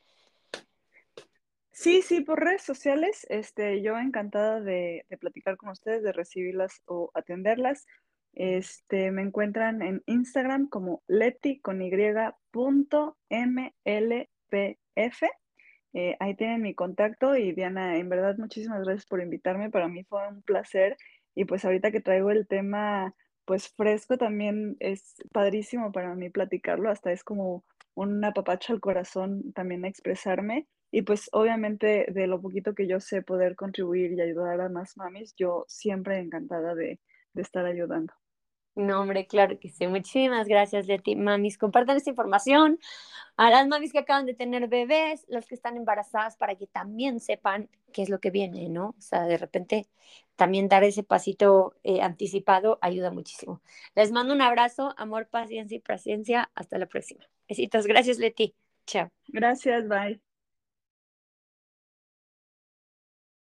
Sí, 1.80 2.02
sí, 2.02 2.20
por 2.20 2.38
redes 2.40 2.60
sociales. 2.60 3.26
Este, 3.30 3.80
yo 3.80 3.98
encantada 3.98 4.60
de, 4.60 5.06
platicar 5.18 5.56
con 5.56 5.70
ustedes, 5.70 6.02
de 6.02 6.12
recibirlas 6.12 6.82
o 6.84 7.10
atenderlas. 7.14 7.86
Este, 8.34 9.10
me 9.10 9.22
encuentran 9.22 9.80
en 9.80 10.02
Instagram 10.04 10.68
como 10.68 11.02
leti 11.08 11.58
con 11.60 11.80
y. 14.94 15.30
Eh, 15.94 16.16
ahí 16.20 16.36
tienen 16.36 16.60
mi 16.60 16.74
contacto 16.74 17.34
y 17.34 17.52
Diana, 17.52 17.96
en 17.96 18.10
verdad 18.10 18.36
muchísimas 18.36 18.84
gracias 18.84 19.06
por 19.06 19.22
invitarme. 19.22 19.70
Para 19.70 19.88
mí 19.88 20.04
fue 20.04 20.28
un 20.28 20.42
placer 20.42 20.98
y 21.34 21.46
pues 21.46 21.64
ahorita 21.64 21.90
que 21.92 22.02
traigo 22.02 22.30
el 22.30 22.46
tema 22.46 23.14
pues 23.46 23.70
fresco 23.70 24.18
también 24.18 24.76
es 24.80 25.14
padrísimo 25.32 25.92
para 25.92 26.14
mí 26.14 26.28
platicarlo, 26.28 26.90
hasta 26.90 27.10
es 27.10 27.24
como 27.24 27.64
un 27.94 28.22
apapacho 28.22 28.74
al 28.74 28.80
corazón 28.80 29.54
también 29.54 29.86
expresarme 29.86 30.68
y 30.90 31.02
pues 31.02 31.28
obviamente 31.32 32.06
de 32.10 32.26
lo 32.26 32.40
poquito 32.40 32.74
que 32.74 32.86
yo 32.86 33.00
sé 33.00 33.22
poder 33.22 33.56
contribuir 33.56 34.12
y 34.12 34.20
ayudar 34.20 34.60
a 34.60 34.68
más 34.68 34.96
mamis, 34.96 35.34
yo 35.36 35.64
siempre 35.68 36.18
encantada 36.18 36.74
de, 36.74 37.00
de 37.32 37.42
estar 37.42 37.64
ayudando. 37.66 38.12
No, 38.76 39.00
hombre, 39.00 39.26
claro 39.26 39.58
que 39.58 39.68
sí. 39.68 39.86
Muchísimas 39.88 40.46
gracias, 40.46 40.86
Leti. 40.86 41.16
Mamis, 41.16 41.58
compartan 41.58 41.96
esta 41.96 42.10
información 42.10 42.78
a 43.36 43.50
las 43.50 43.66
mamis 43.66 43.92
que 43.92 43.98
acaban 43.98 44.26
de 44.26 44.34
tener 44.34 44.68
bebés, 44.68 45.26
las 45.28 45.46
que 45.46 45.54
están 45.54 45.76
embarazadas, 45.76 46.36
para 46.36 46.54
que 46.54 46.66
también 46.66 47.20
sepan 47.20 47.68
qué 47.92 48.02
es 48.02 48.08
lo 48.08 48.20
que 48.20 48.30
viene, 48.30 48.68
¿no? 48.68 48.94
O 48.96 49.00
sea, 49.00 49.24
de 49.24 49.38
repente 49.38 49.88
también 50.36 50.68
dar 50.68 50.84
ese 50.84 51.02
pasito 51.02 51.74
eh, 51.82 52.00
anticipado 52.00 52.78
ayuda 52.80 53.10
muchísimo. 53.10 53.60
Les 53.94 54.12
mando 54.12 54.32
un 54.34 54.40
abrazo, 54.42 54.94
amor, 54.96 55.26
paciencia 55.28 55.76
y 55.76 55.80
paciencia. 55.80 56.50
Hasta 56.54 56.78
la 56.78 56.86
próxima. 56.86 57.28
Besitos. 57.48 57.86
Gracias, 57.86 58.18
Leti. 58.18 58.54
Chao. 58.86 59.10
Gracias, 59.28 59.88
bye. 59.88 60.29